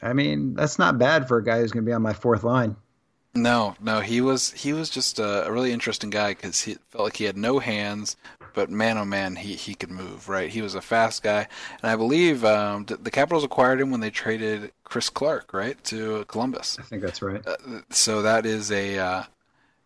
[0.00, 2.42] I mean, that's not bad for a guy who's going to be on my fourth
[2.42, 2.76] line.
[3.42, 7.04] No, no, he was he was just a, a really interesting guy because he felt
[7.04, 8.16] like he had no hands,
[8.54, 10.28] but man, oh man, he he could move.
[10.28, 11.46] Right, he was a fast guy,
[11.82, 16.24] and I believe um, the Capitals acquired him when they traded Chris Clark, right, to
[16.26, 16.78] Columbus.
[16.78, 17.46] I think that's right.
[17.46, 19.22] Uh, so that is a, uh,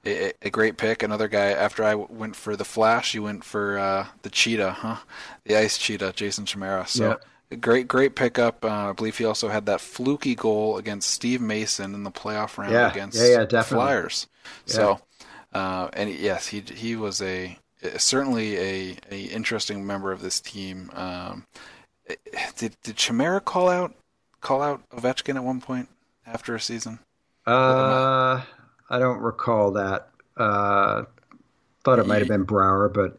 [0.07, 1.03] a, a great pick.
[1.03, 1.51] Another guy.
[1.51, 4.97] After I went for the Flash, you went for uh, the Cheetah, huh?
[5.45, 6.87] The Ice Cheetah, Jason Chimera.
[6.87, 7.11] So.
[7.11, 7.25] Yep
[7.61, 8.65] great, great pickup.
[8.65, 12.59] Uh, I believe he also had that fluky goal against Steve Mason in the playoff
[12.59, 13.63] round yeah, against yeah, yeah.
[13.63, 14.27] Flyers.
[14.67, 15.01] So,
[15.53, 17.59] uh, and yes, he he was a
[17.97, 20.91] certainly a, a interesting member of this team.
[20.95, 21.47] Um,
[22.57, 23.95] did did Chimera call out
[24.41, 25.89] call out Ovechkin at one point
[26.27, 26.99] after a season?
[27.47, 28.43] Uh,
[28.91, 30.09] I don't recall that.
[30.37, 31.05] Uh,
[31.85, 33.17] thought it might have been Brouwer, but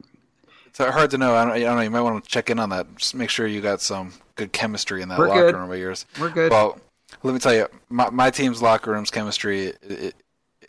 [0.80, 1.36] it's hard to know.
[1.36, 1.82] I don't, I don't know.
[1.82, 2.88] You might want to check in on that.
[2.98, 5.56] Just make sure you got some good chemistry in that We're locker good.
[5.56, 6.06] room of yours.
[6.20, 6.52] We're good.
[6.52, 6.80] Well,
[7.22, 10.16] let me tell you, my, my team's locker room's chemistry, it, it,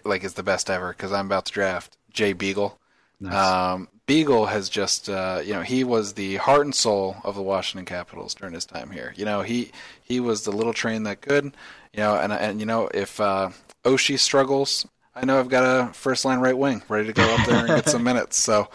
[0.04, 2.78] like, is the best ever because I'm about to draft Jay Beagle.
[3.20, 3.34] Nice.
[3.34, 7.42] Um, Beagle has just, uh, you know, he was the heart and soul of the
[7.42, 9.14] Washington Capitals during his time here.
[9.16, 12.66] You know, he he was the little train that could, you know, and and you
[12.66, 13.48] know if uh,
[13.84, 17.46] Oshie struggles, I know I've got a first line right wing ready to go up
[17.46, 18.36] there and get some minutes.
[18.36, 18.68] So,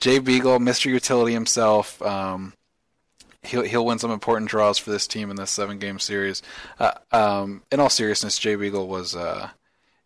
[0.00, 0.86] Jay Beagle, Mr.
[0.86, 2.52] Utility himself, um,
[3.42, 6.42] he'll he'll win some important draws for this team in this seven game series.
[6.78, 9.14] Uh, um, in all seriousness, Jay Beagle was.
[9.14, 9.50] Uh,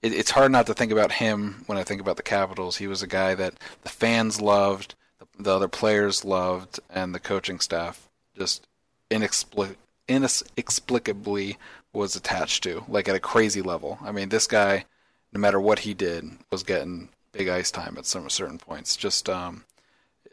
[0.03, 2.79] it, it's hard not to think about him when I think about the Capitals.
[2.79, 7.21] He was a guy that the fans loved, the, the other players loved, and the
[7.21, 8.67] coaching staff just
[9.11, 9.77] inexplic-
[10.09, 11.59] inexplicably
[11.93, 13.99] was attached to, like at a crazy level.
[14.01, 14.87] I mean, this guy
[15.33, 18.97] no matter what he did, was getting big ice time at some certain points.
[18.97, 19.65] Just um,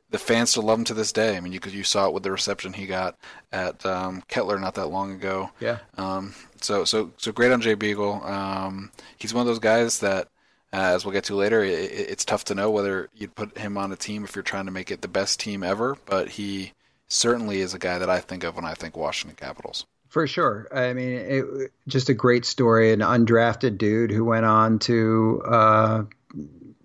[0.09, 1.35] the fans still love him to this day.
[1.35, 3.17] I mean, you you saw it with the reception he got
[3.51, 5.51] at um, Kettler not that long ago.
[5.59, 5.79] Yeah.
[5.97, 8.23] Um, so so so great on Jay Beagle.
[8.23, 10.27] Um, he's one of those guys that,
[10.73, 13.77] uh, as we'll get to later, it, it's tough to know whether you'd put him
[13.77, 15.97] on a team if you're trying to make it the best team ever.
[16.05, 16.73] But he
[17.07, 19.85] certainly is a guy that I think of when I think Washington Capitals.
[20.09, 20.67] For sure.
[20.73, 22.93] I mean, it, just a great story.
[22.93, 26.03] An undrafted dude who went on to uh,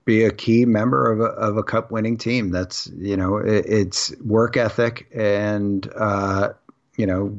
[0.05, 2.51] be a key member of a, of a cup winning team.
[2.51, 6.51] That's, you know, it, it's work ethic and, uh,
[6.97, 7.39] you know,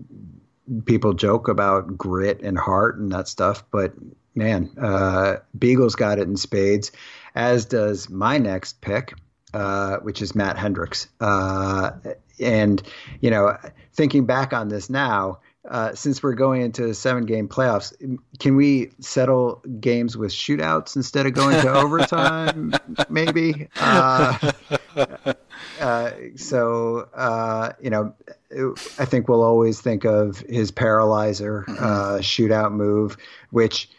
[0.86, 3.93] people joke about grit and heart and that stuff, but
[4.36, 6.91] man, uh, Beagle's got it in spades,
[7.36, 9.14] as does my next pick,
[9.53, 11.07] uh, which is Matt Hendricks.
[11.20, 11.91] Uh,
[12.39, 12.82] and,
[13.22, 13.57] you know,
[13.93, 15.39] thinking back on this now,
[15.70, 17.93] uh, since we're going into seven game playoffs,
[18.39, 22.74] can we settle games with shootouts instead of going to overtime?
[23.09, 23.68] maybe.
[23.80, 24.51] Uh,
[25.80, 28.14] uh, so uh, you know,
[28.99, 31.84] I think we'll always think of his paralyzer mm-hmm.
[31.84, 33.18] Uh, shootout move,
[33.51, 33.89] which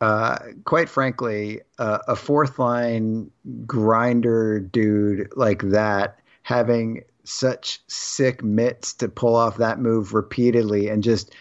[0.00, 3.30] uh, quite frankly, uh, a fourth line
[3.66, 11.02] grinder dude like that having such sick mitts to pull off that move repeatedly and
[11.02, 11.34] just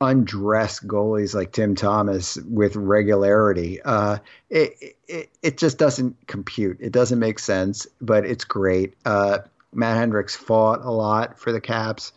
[0.00, 3.82] undress goalies like Tim Thomas with regularity.
[3.82, 4.18] Uh,
[4.48, 6.78] it, it, it just doesn't compute.
[6.80, 8.94] It doesn't make sense, but it's great.
[9.04, 9.38] Uh,
[9.72, 12.12] Matt Hendricks fought a lot for the Caps.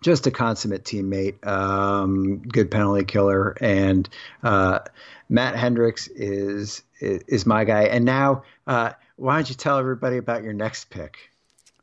[0.00, 4.08] Just a consummate teammate, um, good penalty killer, and
[4.42, 4.80] uh,
[5.28, 7.84] Matt Hendricks is, is, is my guy.
[7.84, 11.18] And now, uh, why don't you tell everybody about your next pick?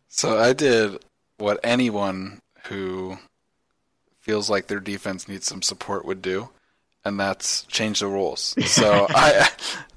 [0.09, 1.03] So I did
[1.37, 3.17] what anyone who
[4.19, 6.49] feels like their defense needs some support would do,
[7.05, 8.55] and that's change the rules.
[8.65, 9.49] So I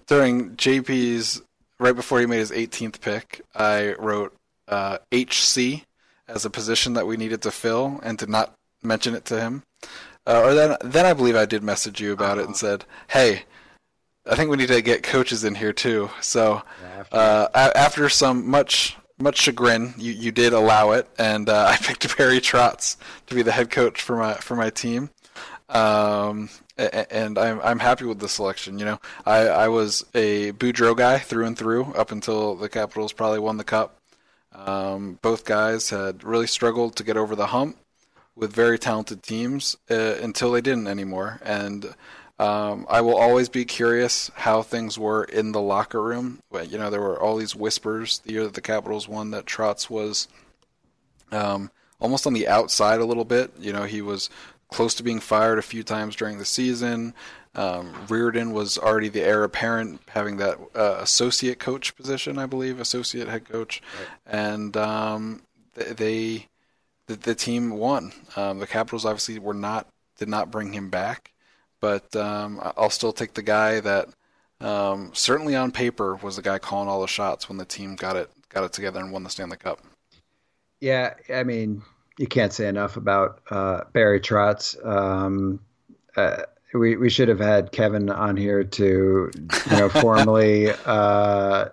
[0.07, 1.43] during JP's
[1.79, 4.35] right before he made his 18th pick, I wrote
[4.69, 5.85] uh, HC
[6.29, 9.63] as a position that we needed to fill, and did not mention it to him.
[10.27, 12.43] Uh, or then then I believe I did message you about uh-huh.
[12.43, 13.45] it and said, "Hey,
[14.31, 16.63] I think we need to get coaches in here too." So
[17.11, 22.17] uh, after some much much chagrin, you, you did allow it, and uh, I picked
[22.17, 22.97] Barry Trotz
[23.27, 25.11] to be the head coach for my for my team.
[25.69, 28.79] Um, and I'm I'm happy with the selection.
[28.79, 33.13] You know, I, I was a Boudreau guy through and through up until the Capitals
[33.13, 33.99] probably won the cup.
[34.55, 37.79] Um, both guys had really struggled to get over the hump
[38.37, 41.41] with very talented teams uh, until they didn't anymore.
[41.43, 41.95] And
[42.43, 46.41] um, I will always be curious how things were in the locker room.
[46.53, 49.89] You know, there were all these whispers the year that the Capitals won that Trotz
[49.89, 50.27] was
[51.31, 51.71] um,
[52.01, 53.53] almost on the outside a little bit.
[53.61, 54.29] You know, he was
[54.73, 57.15] close to being fired a few times during the season.
[57.55, 62.81] Um, Reirden was already the heir apparent, having that uh, associate coach position, I believe,
[62.81, 64.09] associate head coach, right.
[64.35, 65.43] and um,
[65.75, 66.49] they,
[67.07, 68.13] the, the, team won.
[68.37, 69.87] Um, the Capitals obviously were not
[70.17, 71.32] did not bring him back,
[71.83, 74.09] but um, I'll still take the guy that
[74.61, 78.17] um, certainly on paper was the guy calling all the shots when the team got
[78.17, 79.81] it got it together and won the Stanley Cup.
[80.81, 81.83] Yeah, I mean,
[82.19, 84.77] you can't say enough about uh, Barry Trotz.
[84.87, 85.61] Um,
[86.17, 91.67] uh, we we should have had Kevin on here to you know formally uh,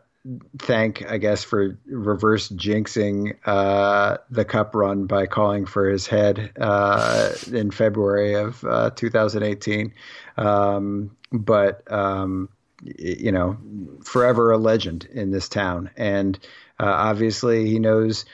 [0.57, 6.51] thank I guess for reverse jinxing uh, the cup run by calling for his head
[6.59, 9.93] uh, in February of uh, 2018.
[10.37, 12.49] Um, but um,
[12.83, 13.57] you know,
[14.03, 16.37] forever a legend in this town, and
[16.79, 18.25] uh, obviously he knows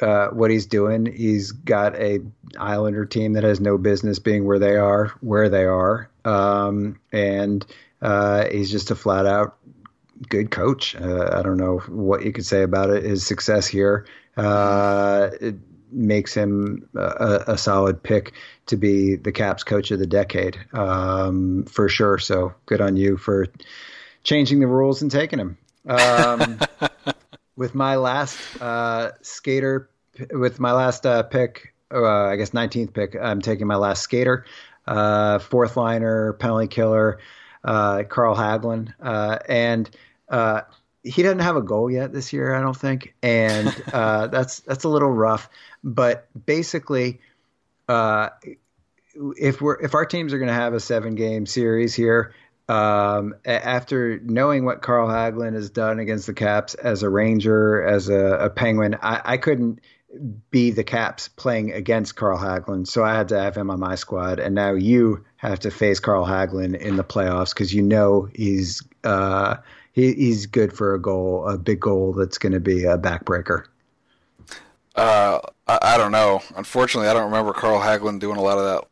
[0.00, 1.06] uh, what he's doing.
[1.06, 2.20] He's got a
[2.58, 7.64] Islander team that has no business being where they are, where they are, um, and
[8.00, 9.56] uh, he's just a flat out
[10.28, 10.94] good coach.
[10.94, 13.04] Uh, I don't know what you could say about it.
[13.04, 14.06] His success here
[14.36, 15.56] uh, it
[15.92, 18.32] makes him a, a, solid pick
[18.66, 22.18] to be the Caps coach of the decade um, for sure.
[22.18, 23.48] So good on you for
[24.22, 25.58] changing the rules and taking him.
[25.86, 26.60] Um,
[27.56, 29.90] with my last uh, skater,
[30.30, 34.44] with my last uh, pick, uh, I guess 19th pick, I'm taking my last skater,
[34.86, 37.18] uh, fourth liner, penalty killer,
[37.64, 38.94] uh, Carl Hagelin.
[39.02, 39.90] Uh, and
[40.30, 40.62] Uh,
[41.02, 43.14] he doesn't have a goal yet this year, I don't think.
[43.22, 45.50] And uh, that's, that's a little rough.
[45.82, 47.20] But basically,
[47.88, 48.30] uh,
[49.36, 52.32] if we're if our teams are going to have a seven game series here,
[52.68, 58.08] um, after knowing what Carl Hagelin has done against the Caps as a Ranger, as
[58.08, 59.80] a, a Penguin, I, I, couldn't
[60.50, 63.94] be the Caps playing against Carl Hagelin, so I had to have him on my
[63.94, 64.40] squad.
[64.40, 68.82] And now you have to face Carl Hagelin in the playoffs because you know he's
[69.04, 69.56] uh,
[69.92, 73.64] he, he's good for a goal, a big goal that's going to be a backbreaker.
[74.94, 76.42] Uh, I, I, don't know.
[76.56, 78.89] Unfortunately, I don't remember Carl Hagelin doing a lot of that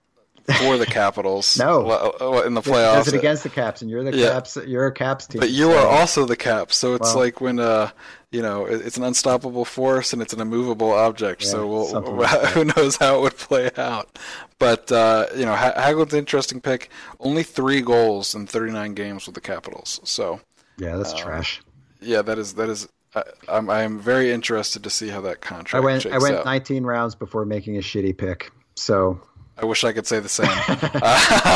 [0.57, 1.59] for the Capitals.
[1.59, 3.05] no, uh, in the playoffs.
[3.05, 4.33] Does it against the Caps, and you're the yeah.
[4.33, 4.57] Caps.
[4.67, 5.41] You're a Caps team.
[5.41, 5.79] But you so.
[5.79, 7.91] are also the Caps, so it's well, like when uh,
[8.31, 11.43] you know, it's an unstoppable force and it's an immovable object.
[11.43, 14.19] Yeah, so we'll, like who knows how it would play out.
[14.59, 16.91] But uh, you know, Hagelin's an interesting pick.
[17.21, 20.01] Only three goals in 39 games with the Capitals.
[20.05, 20.41] So
[20.79, 21.63] yeah, that's uh, trash.
[22.01, 25.41] Yeah, that is that is I, am I am very interested to see how that
[25.41, 25.83] contract.
[25.83, 26.45] I went I went out.
[26.45, 28.53] 19 rounds before making a shitty pick.
[28.75, 29.21] So
[29.59, 30.49] I wish I could say the same.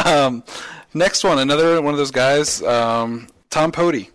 [0.15, 0.43] um,
[0.95, 4.11] next one, another one of those guys, um, Tom Poti.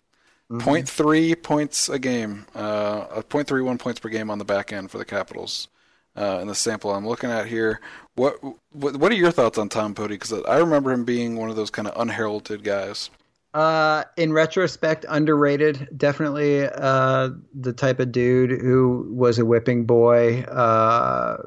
[0.52, 0.70] Mm-hmm.
[0.70, 5.04] 0.3 points a game, uh, 0.31 points per game on the back end for the
[5.04, 5.68] Capitals.
[6.16, 7.80] Uh, in the sample I'm looking at here,
[8.16, 8.42] what
[8.72, 10.16] what, what are your thoughts on Tom Poti?
[10.16, 13.12] Because I remember him being one of those kind of unheralded guys.
[13.54, 15.88] Uh, in retrospect, underrated.
[15.96, 20.42] Definitely uh, the type of dude who was a whipping boy.
[20.44, 21.38] Uh,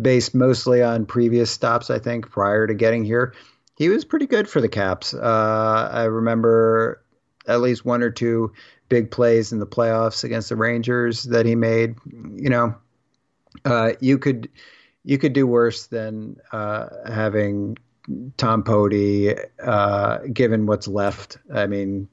[0.00, 3.34] based mostly on previous stops, I think, prior to getting here.
[3.76, 5.14] he was pretty good for the Caps.
[5.14, 7.02] Uh, I remember
[7.46, 8.52] at least one or two
[8.88, 11.96] big plays in the playoffs against the Rangers that he made.
[12.06, 12.74] You know,
[13.64, 14.48] uh, you could
[15.04, 17.78] you could do worse than uh, having
[18.36, 21.38] Tom Poti, uh, given what's left.
[21.52, 22.08] I mean,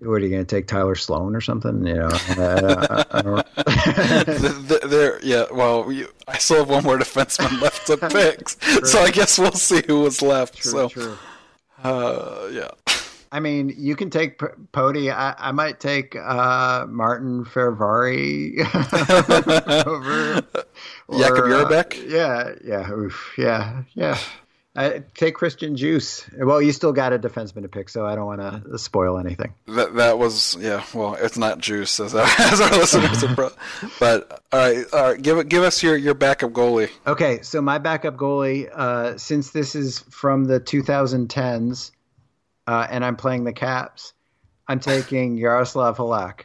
[0.00, 1.86] what are you going to take Tyler Sloan or something?
[1.86, 3.46] You know, I, I don't...
[4.90, 5.46] there, yeah.
[5.50, 8.48] Well, you, I still have one more defenseman left to pick,
[8.86, 10.58] so I guess we'll see who was left.
[10.58, 11.18] True, so, true.
[11.82, 12.70] Uh, yeah.
[13.32, 15.10] I mean, you can take P- Poti.
[15.10, 18.58] I, I might take uh, Martin Fehervary
[19.86, 20.40] over.
[21.10, 21.98] Jakub Jerabek?
[21.98, 24.18] Uh, yeah, yeah, oof, yeah, yeah.
[24.78, 26.24] I take Christian Djoos.
[26.38, 29.52] Well, you still got a defenseman to pick, so I don't want to spoil anything.
[29.66, 30.84] That that was yeah.
[30.94, 33.34] Well, it's not Juice as our, as our listeners, are,
[33.98, 35.20] but all right, all right.
[35.20, 36.90] Give give us your your backup goalie.
[37.08, 41.90] Okay, so my backup goalie, uh, since this is from the 2010s,
[42.68, 44.12] uh, and I'm playing the Caps,
[44.68, 46.42] I'm taking Yaroslav Halak.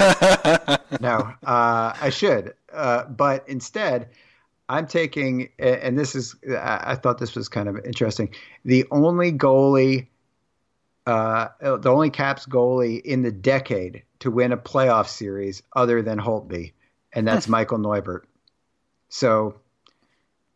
[1.00, 4.08] no, uh, I should, uh, but instead.
[4.68, 8.34] I'm taking, and this is, I thought this was kind of interesting.
[8.64, 10.08] The only goalie,
[11.06, 16.18] uh, the only Caps goalie in the decade to win a playoff series other than
[16.18, 16.72] Holtby,
[17.12, 18.24] and that's Michael Neuvirth.
[19.08, 19.54] So,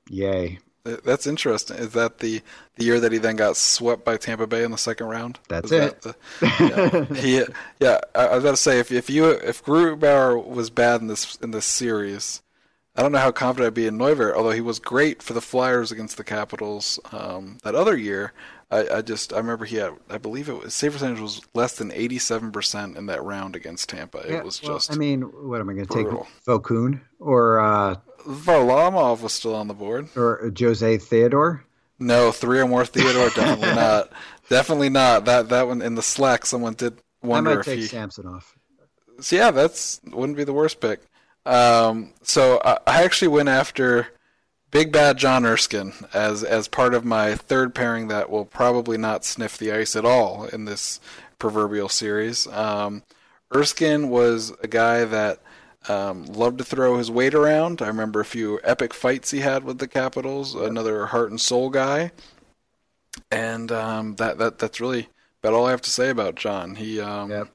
[0.09, 0.59] yay.
[0.82, 1.77] That's interesting.
[1.77, 2.41] Is that the
[2.77, 5.39] the year that he then got swept by Tampa Bay in the second round?
[5.47, 6.01] That's it.
[6.01, 7.45] That the, yeah, he,
[7.81, 8.01] yeah.
[8.15, 11.37] I, I was about to say if if you if Grubauer was bad in this
[11.43, 12.41] in this series,
[12.96, 15.40] I don't know how confident I'd be in Neuvirth, although he was great for the
[15.40, 18.32] Flyers against the Capitals um, that other year.
[18.70, 21.74] I, I, just I remember he had I believe it was save percentage was less
[21.76, 24.22] than eighty seven percent in that round against Tampa.
[24.26, 26.06] Yeah, it was well, just I mean, what am I going to take?
[26.46, 27.96] Vokoun or uh,
[28.26, 31.64] Varlamov was still on the board or Jose Theodore?
[31.98, 34.12] No, three or more Theodore definitely not.
[34.48, 35.24] Definitely not.
[35.24, 38.56] That that one in the Slack someone did wonder I might if take he off.
[39.20, 41.00] So yeah, that's wouldn't be the worst pick.
[41.46, 44.08] Um, so I, I actually went after
[44.70, 49.24] Big Bad John Erskine as as part of my third pairing that will probably not
[49.24, 51.00] sniff the ice at all in this
[51.38, 52.46] proverbial series.
[52.46, 53.02] Um,
[53.54, 55.40] Erskine was a guy that
[55.88, 57.82] um, loved to throw his weight around.
[57.82, 60.54] I remember a few epic fights he had with the Capitals.
[60.54, 62.12] Another heart and soul guy,
[63.30, 65.08] and um, that that that's really
[65.42, 66.76] about all I have to say about John.
[66.76, 67.48] He um, yep.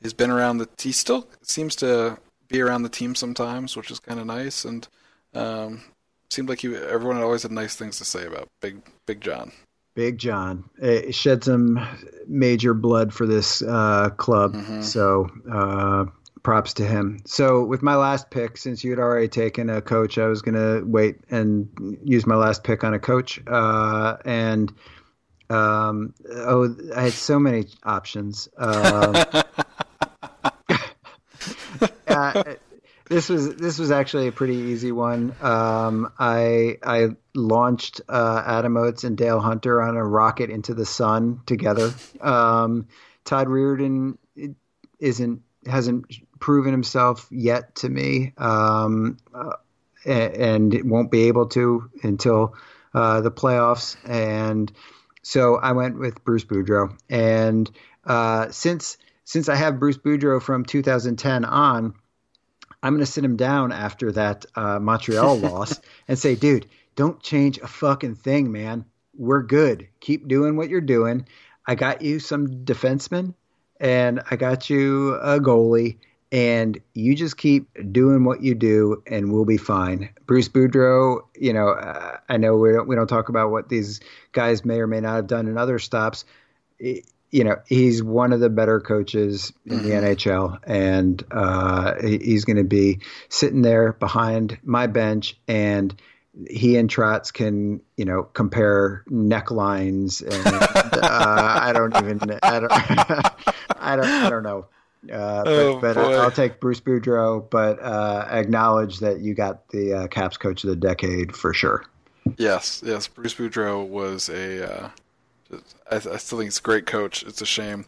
[0.00, 0.68] he's been around the.
[0.78, 2.18] He still seems to
[2.54, 4.64] be around the team sometimes, which is kind of nice.
[4.64, 4.86] And
[5.34, 5.82] um,
[6.30, 9.52] seemed like he, everyone always had nice things to say about Big Big John.
[9.94, 11.84] Big John it shed some
[12.26, 14.82] major blood for this uh, club, mm-hmm.
[14.82, 16.06] so uh,
[16.42, 17.20] props to him.
[17.26, 20.54] So with my last pick, since you had already taken a coach, I was going
[20.54, 21.68] to wait and
[22.04, 23.40] use my last pick on a coach.
[23.46, 24.72] Uh, and
[25.50, 28.48] um, oh, I had so many options.
[33.06, 35.34] This was this was actually a pretty easy one.
[35.42, 40.86] Um, I I launched uh, Adam Oates and Dale Hunter on a rocket into the
[40.86, 41.92] sun together.
[42.22, 42.88] Um,
[43.24, 44.16] Todd Reirden
[44.98, 46.06] isn't hasn't
[46.40, 49.56] proven himself yet to me, um, uh,
[50.06, 52.54] and won't be able to until
[52.94, 53.96] uh, the playoffs.
[54.08, 54.72] And
[55.22, 56.96] so I went with Bruce Boudreau.
[57.10, 57.70] And
[58.04, 61.94] uh, since since I have Bruce Boudreau from 2010 on,
[62.84, 66.66] I'm going to sit him down after that uh, Montreal loss and say, dude,
[66.96, 68.84] don't change a fucking thing, man.
[69.16, 69.88] We're good.
[70.00, 71.26] Keep doing what you're doing.
[71.66, 73.34] I got you some defensemen
[73.80, 75.96] and I got you a goalie,
[76.30, 80.10] and you just keep doing what you do, and we'll be fine.
[80.26, 84.00] Bruce Boudreau, you know, uh, I know we don't we don't talk about what these
[84.32, 86.24] guys may or may not have done in other stops.
[86.78, 89.88] It, you know, he's one of the better coaches in mm-hmm.
[89.88, 96.00] the NHL, and uh, he's going to be sitting there behind my bench, and
[96.48, 102.72] he and Trotz can, you know, compare necklines, and uh, I don't even, I don't,
[103.82, 104.66] I don't, I don't know.
[105.12, 109.92] Uh, but, oh, but I'll take Bruce Boudreau, but uh, acknowledge that you got the
[109.92, 111.84] uh, Caps Coach of the Decade for sure.
[112.36, 114.90] Yes, yes, Bruce Boudreau was a uh,
[115.90, 117.22] I, I, still think it's a great coach.
[117.22, 117.86] It's a shame.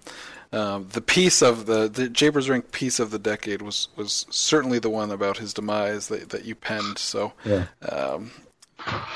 [0.53, 4.79] Um, the piece of the the Japers Rink piece of the decade was was certainly
[4.79, 6.99] the one about his demise that that you penned.
[6.99, 8.31] So yeah, um,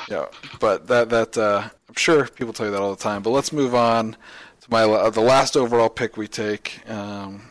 [0.09, 0.27] yeah.
[0.59, 3.23] But that that uh, I'm sure people tell you that all the time.
[3.23, 4.17] But let's move on
[4.61, 6.81] to my uh, the last overall pick we take.
[6.89, 7.43] Um,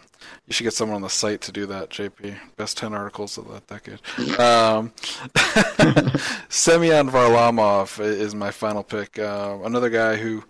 [0.50, 2.36] You should get someone on the site to do that, JP.
[2.58, 4.00] Best 10 articles of that decade.
[4.40, 4.92] Um,
[6.50, 9.20] Semyon Varlamov is my final pick.
[9.20, 10.44] Uh, another guy who,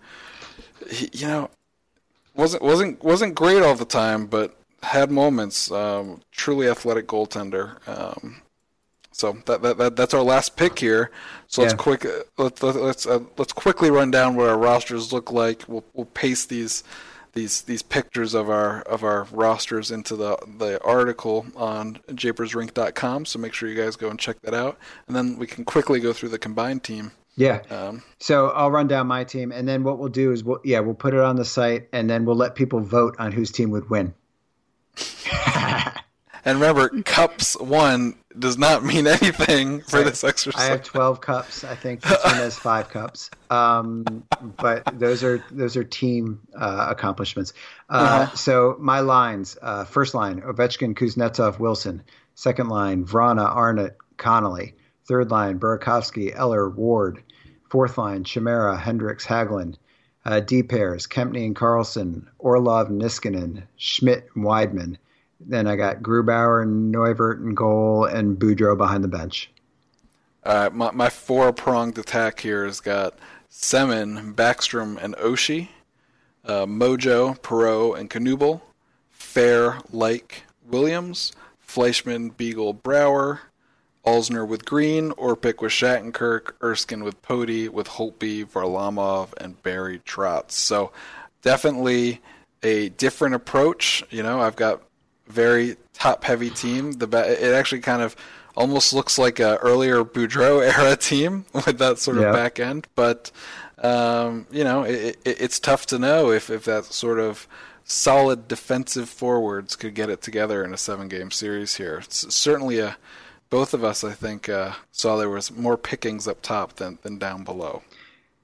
[0.90, 1.50] he, you know,
[2.34, 5.70] wasn't wasn't wasn't great all the time, but had moments.
[5.70, 7.76] Um, truly athletic goaltender.
[7.88, 8.42] Um,
[9.12, 11.10] so that, that, that, that's our last pick here.
[11.46, 15.12] So let's quick uh, let, let, let's uh, let's quickly run down what our rosters
[15.12, 15.64] look like.
[15.68, 16.84] We'll we'll paste these
[17.32, 23.26] these these pictures of our of our rosters into the the article on japersrink.com.
[23.26, 26.00] So make sure you guys go and check that out, and then we can quickly
[26.00, 27.12] go through the combined team.
[27.40, 27.62] Yeah.
[27.70, 30.80] Um, so I'll run down my team, and then what we'll do is we'll yeah
[30.80, 33.70] we'll put it on the site, and then we'll let people vote on whose team
[33.70, 34.12] would win.
[36.44, 40.62] And remember, cups one does not mean anything for this exercise.
[40.62, 41.64] I have twelve cups.
[41.64, 43.30] I think the team has five cups.
[43.50, 44.24] Um,
[44.56, 47.52] but those are those are team uh, accomplishments.
[47.90, 48.36] Uh, uh-huh.
[48.36, 52.02] So my lines: uh, first line, Ovechkin, Kuznetsov, Wilson.
[52.36, 54.74] Second line, Vrana, Arnott, Connolly.
[55.04, 57.22] Third line, Burakovsky, Eller, Ward.
[57.70, 59.76] Fourth line, Chimera, Hendricks, Hagelin.
[60.24, 64.98] Uh, D pairs, Kempny and Carlson, Orlov, Niskanen, Schmidt, and Wideman.
[65.40, 69.50] Then I got Grubauer and Neuvirth and goal and Boudreau behind the bench.
[70.44, 73.14] Uh, my, my four pronged attack here has got
[73.50, 75.68] Semin, Backstrom, and Oshie,
[76.44, 78.60] uh, Mojo, Perreault, and Knuble,
[79.18, 81.32] Fehr, Laich, Williams,
[81.66, 83.40] Fleischmann, Beagle, Brouwer,
[84.04, 90.52] Alzner with Green, Orpik with Shattenkirk, Erskine with Poti, with Holtby, Varlamov, and Barry Trotz.
[90.52, 90.92] So
[91.42, 92.20] definitely
[92.62, 94.02] a different approach.
[94.10, 94.82] You know, I've got
[95.26, 96.92] very top heavy team.
[96.92, 97.06] The
[97.42, 98.16] it actually kind of
[98.56, 102.32] almost looks like a earlier Boudreau era team with that sort of yeah.
[102.32, 103.30] back end, but
[103.78, 107.46] um, you know it, it, it's tough to know if if that sort of
[107.84, 111.98] solid defensive forwards could get it together in a seven game series here.
[111.98, 112.96] It's certainly a
[113.50, 117.18] both of us I think uh, saw there was more pickings up top than than
[117.18, 117.82] down below.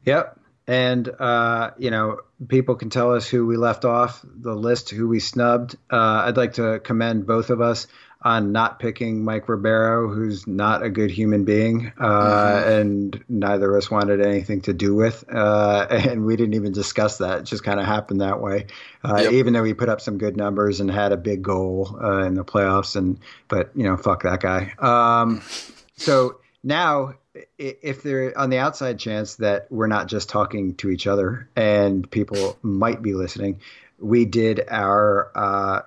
[0.04, 0.40] Yep.
[0.68, 5.08] And uh, you know, people can tell us who we left off the list, who
[5.08, 5.76] we snubbed.
[5.90, 7.86] Uh, I'd like to commend both of us
[8.22, 12.70] on not picking Mike Ribeiro, who's not a good human being, uh, mm-hmm.
[12.70, 15.24] and neither of us wanted anything to do with.
[15.32, 18.66] Uh, and we didn't even discuss that; it just kind of happened that way.
[19.04, 19.32] Uh, yep.
[19.32, 22.34] Even though he put up some good numbers and had a big goal uh, in
[22.34, 23.18] the playoffs, and
[23.48, 24.72] but you know, fuck that guy.
[24.78, 25.42] Um,
[25.96, 27.14] so now
[27.58, 32.10] if there on the outside chance that we're not just talking to each other and
[32.10, 33.60] people might be listening,
[33.98, 35.82] we did our uh,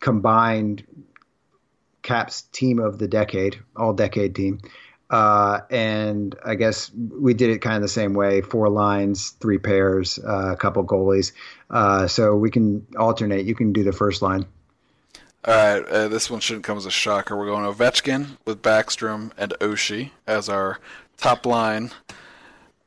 [0.00, 0.84] combined
[2.02, 4.60] Caps team of the decade, all decade team.
[5.12, 9.58] Uh, and I guess we did it kind of the same way: four lines, three
[9.58, 11.32] pairs, uh, a couple goalies.
[11.70, 13.44] Uh, so we can alternate.
[13.44, 14.46] You can do the first line.
[15.44, 17.36] All right, uh, this one shouldn't come as a shocker.
[17.36, 20.78] We're going Ovechkin with Backstrom and Oshie as our
[21.18, 21.90] top line,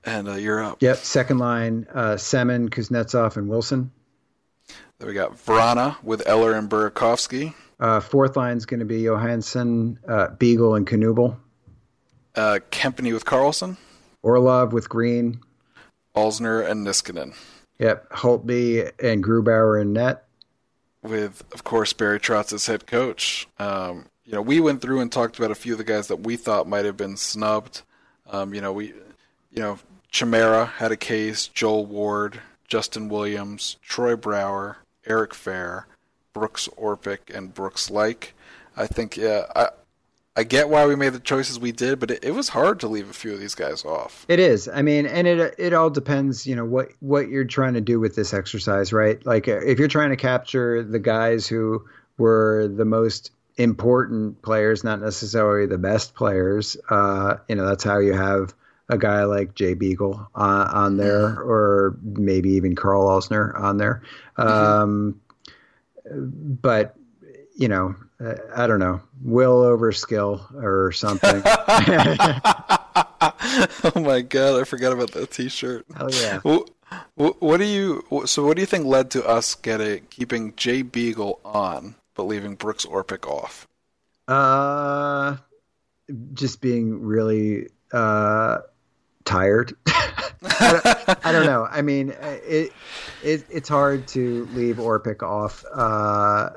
[0.04, 0.82] and uh, you're up.
[0.82, 3.92] Yep, second line: uh, Semin, Kuznetsov, and Wilson.
[4.98, 7.54] Then we got Vrana with Eller and Burakovsky.
[7.80, 11.38] Uh, fourth line is going to be Johansson, uh, Beagle, and Knuble.
[12.36, 13.78] Uh, Kempny with Carlson.
[14.24, 15.40] Orlov with Green.
[16.16, 17.36] Alzner and Niskanen.
[17.80, 20.26] Yep, Holtby and Grubauer in net
[21.04, 23.48] with, of course, Barry Trotz as head coach.
[23.60, 26.22] Um, you know, we went through and talked about a few of the guys that
[26.22, 27.84] we thought might have been snubbed.
[28.28, 28.88] Um, you know, we,
[29.52, 29.78] you know,
[30.10, 35.84] Chimera had a case, Joel Ward, Justin Williams, Troy Brouwer, Eric Fehr,
[36.36, 38.32] Brooks Orpik, and Brooks Laich.
[38.76, 39.70] I think, yeah, I,
[40.36, 42.90] I get why we made the choices we did, but it, it, was hard to
[42.90, 44.26] leave a few of these guys off.
[44.28, 44.68] It is.
[44.68, 48.02] I mean, and it it all depends, you know, what what you're trying to do
[48.02, 49.26] with this exercise, right?
[49.26, 51.86] Like uh, if you're trying to capture the guys who
[52.18, 58.00] were the most important players, not necessarily the best players, uh, you know, that's how
[58.00, 58.54] you have
[58.90, 61.50] a guy like Jay Beagle uh, on there, mm-hmm.
[61.50, 64.04] or maybe even Carl Alzner on there.
[64.38, 65.18] Mm-hmm.
[66.12, 66.96] But
[67.56, 71.42] you know, uh, I don't know, will over skill or something.
[71.46, 72.72] oh
[73.96, 75.86] my god, I forgot about that T-shirt.
[75.96, 76.40] Hell yeah.
[77.16, 78.04] What, what, do you?
[78.26, 82.56] So, what do you think led to us getting keeping Jay Beagle on, but leaving
[82.56, 83.68] Brooks Orpik off?
[84.28, 85.38] Uh,
[86.34, 88.60] just being really uh
[89.24, 89.76] tired.
[90.46, 90.72] I,
[91.06, 91.68] don't, I, don't, know.
[91.70, 92.72] I mean, it,
[93.24, 96.50] it it's hard to leave Orpik off uh,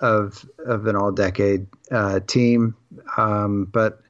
[0.00, 2.76] of of an all decade uh, team,
[3.16, 4.00] um, but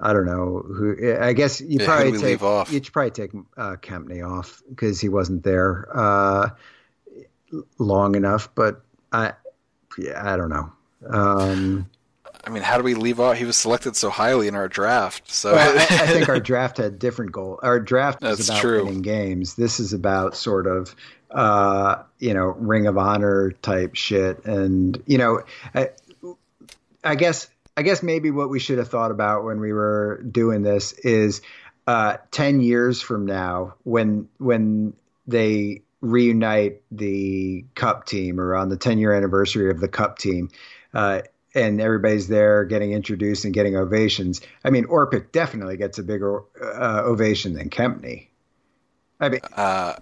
[0.00, 1.16] I don't know who.
[1.20, 5.08] I guess you yeah, probably take you should probably take uh, Kempny off because he
[5.08, 6.50] wasn't there uh,
[7.78, 8.48] long enough.
[8.54, 8.82] But
[9.12, 9.34] I
[9.98, 10.72] yeah, I don't know.
[11.08, 11.90] Um,
[12.44, 13.36] I mean, how do we leave out?
[13.36, 15.30] He was selected so highly in our draft.
[15.30, 17.60] So well, I, I, think our draft had different goal.
[17.62, 18.84] Our draft is about true.
[18.84, 19.54] winning games.
[19.54, 20.94] This is about sort of
[21.30, 25.42] uh, you know Ring of Honor type shit, and you know,
[25.74, 25.90] I,
[27.04, 30.62] I guess I guess maybe what we should have thought about when we were doing
[30.62, 31.42] this is
[31.86, 34.94] uh, ten years from now when when
[35.26, 40.50] they reunite the Cup team or on the ten year anniversary of the Cup team.
[40.92, 41.20] Uh,
[41.54, 44.40] and everybody's there getting introduced and getting ovations.
[44.64, 48.28] I mean, Orpik definitely gets a bigger uh, ovation than Kempny.
[49.18, 49.94] I mean, uh,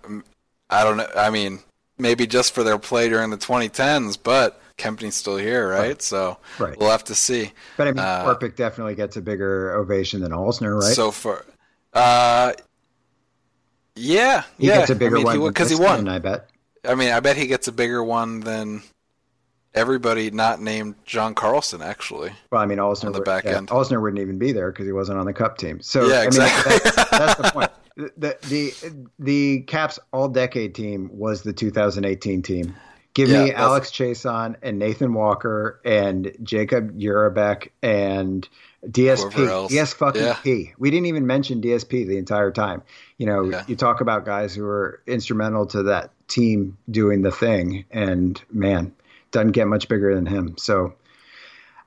[0.70, 1.08] I don't know.
[1.16, 1.60] I mean,
[1.98, 5.88] maybe just for their play during the 2010s, but Kempny's still here, right?
[5.88, 6.02] right.
[6.02, 6.78] So right.
[6.78, 7.52] we'll have to see.
[7.76, 10.94] But I mean, uh, Orpik definitely gets a bigger ovation than Alzner, right?
[10.94, 11.44] So far,
[11.92, 12.52] uh,
[13.96, 14.78] yeah, he yeah.
[14.78, 16.08] gets a bigger I mean, one because he, he won.
[16.08, 16.48] I bet.
[16.84, 18.82] I mean, I bet he gets a bigger one than
[19.74, 22.32] everybody not named John Carlson actually.
[22.50, 23.68] Well, I mean, Alzner on the back yeah, end.
[23.68, 25.80] Alzner wouldn't even be there because he wasn't on the Cup team.
[25.80, 26.72] So yeah, exactly.
[26.72, 27.70] I mean, that's, that's the point.
[27.96, 32.76] The, the the Caps All Decade team was the 2018 team.
[33.14, 38.48] Give yeah, me Alex Chiasson and Nathan Walker and Jakub Jerabek and
[38.86, 39.70] DSP.
[39.70, 40.34] Yes, fucking yeah.
[40.34, 40.72] P.
[40.78, 42.82] We didn't even mention DSP the entire time.
[43.16, 43.64] You know, yeah.
[43.66, 48.92] you talk about guys who were instrumental to that team doing the thing, and man,
[49.30, 50.56] doesn't get much bigger than him.
[50.58, 50.94] So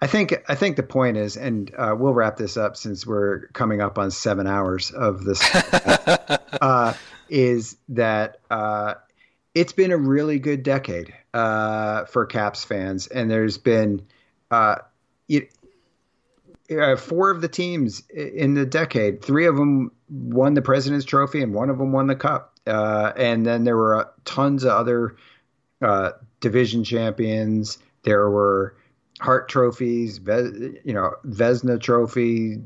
[0.01, 3.47] I think I think the point is, and uh, we'll wrap this up since we're
[3.47, 5.41] coming up on seven hours of this.
[6.61, 6.93] uh,
[7.29, 8.95] is that uh,
[9.53, 14.01] it's been a really good decade uh, for Caps fans, and there's been
[14.49, 14.77] uh,
[15.29, 15.53] it,
[16.71, 19.21] uh, four of the teams in the decade.
[19.21, 22.57] Three of them won the President's Trophy, and one of them won the Cup.
[22.65, 25.15] and then there were tons of other
[26.41, 27.77] division champions.
[28.03, 28.75] There were
[29.21, 32.61] Hart trophies, you know, Vezina trophy.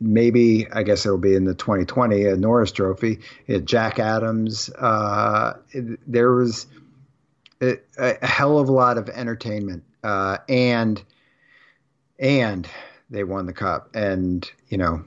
[0.00, 3.18] Maybe I guess it'll be in the 2020 a Norris Trophy.
[3.64, 4.70] Jack Adams.
[4.70, 5.54] Uh,
[6.06, 6.66] there was
[7.60, 11.02] a, a, hell of a lot of entertainment, uh, and
[12.20, 12.68] and
[13.10, 13.90] they won the cup.
[13.94, 15.04] And you know,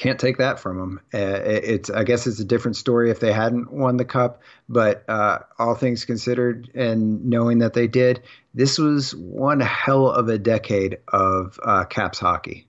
[0.00, 1.00] can't take that from them.
[1.12, 5.04] Uh, it's I guess it's a different story if they hadn't won the cup, but
[5.08, 8.22] uh, all things considered, and knowing that they did,
[8.54, 12.66] this was one hell of a decade of uh, Caps hockey.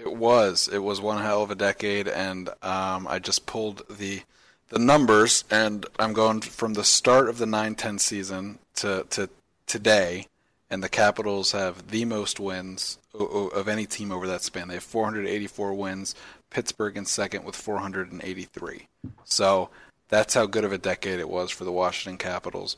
[0.00, 0.68] It was.
[0.72, 4.22] It was one hell of a decade, and um, I just pulled the
[4.70, 9.30] the numbers, and I'm going from the start of the 9-10 season to to
[9.68, 10.26] today
[10.70, 14.68] and the Capitals have the most wins of any team over that span.
[14.68, 16.14] They have 484 wins.
[16.50, 18.88] Pittsburgh in second with 483.
[19.24, 19.70] So
[20.08, 22.76] that's how good of a decade it was for the Washington Capitals.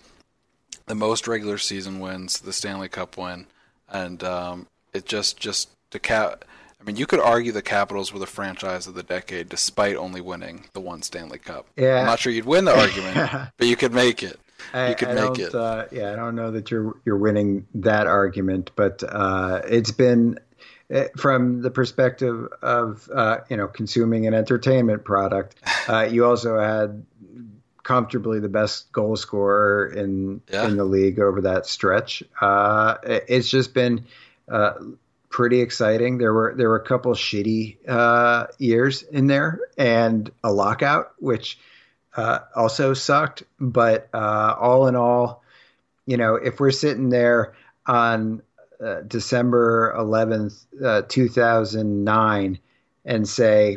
[0.87, 3.47] The most regular season wins, the Stanley Cup win,
[3.89, 6.45] and um, it just just the cap.
[6.81, 10.21] I mean, you could argue the Capitals were the franchise of the decade, despite only
[10.21, 11.67] winning the one Stanley Cup.
[11.77, 12.01] Yeah.
[12.01, 14.41] I'm not sure you'd win the argument, but you could make it.
[14.73, 15.55] I, you could I make it.
[15.55, 20.39] Uh, yeah, I don't know that you're you're winning that argument, but uh, it's been
[20.91, 25.57] eh, from the perspective of uh, you know consuming an entertainment product.
[25.89, 27.05] Uh, you also had
[27.83, 30.67] comfortably the best goal scorer in yeah.
[30.67, 32.23] in the league over that stretch.
[32.41, 34.07] Uh, it's just been
[34.49, 34.75] uh,
[35.29, 36.19] pretty exciting.
[36.19, 41.59] There were there were a couple shitty years in there and a lockout, which
[42.17, 43.43] uh, also sucked.
[43.59, 45.43] But uh, all in all,
[46.07, 47.55] you know, if we're sitting there
[47.87, 48.43] on
[48.83, 52.59] uh, December 11th, uh, 2009,
[53.05, 53.77] and say,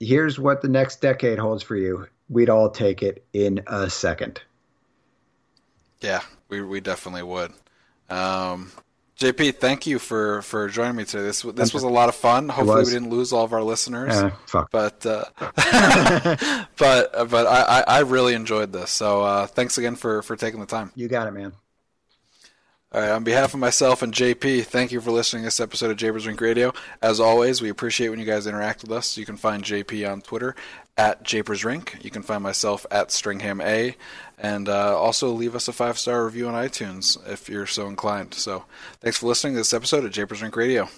[0.00, 4.40] here's what the next decade holds for you, we'd all take it in a second.
[6.00, 7.52] Yeah, we, we definitely would.
[8.10, 8.70] Um,
[9.18, 11.22] JP, thank you for, for joining me today.
[11.22, 12.48] This this was a lot of fun.
[12.48, 14.12] Hopefully, we didn't lose all of our listeners.
[14.12, 14.70] Uh, fuck.
[14.72, 15.24] But uh,
[16.76, 18.90] but but I, I really enjoyed this.
[18.90, 20.90] So uh, thanks again for, for taking the time.
[20.96, 21.52] You got it, man.
[22.92, 25.90] All right, on behalf of myself and JP, thank you for listening to this episode
[25.90, 26.72] of Japers Rink Radio.
[27.02, 29.16] As always, we appreciate when you guys interact with us.
[29.16, 30.54] You can find JP on Twitter
[30.96, 31.98] at Japers Rink.
[32.02, 33.96] You can find myself at Stringham A,
[34.38, 38.34] and uh, also leave us a five star review on iTunes if you're so inclined.
[38.34, 38.64] So,
[39.00, 40.88] thanks for listening to this episode of Japers Rink Radio.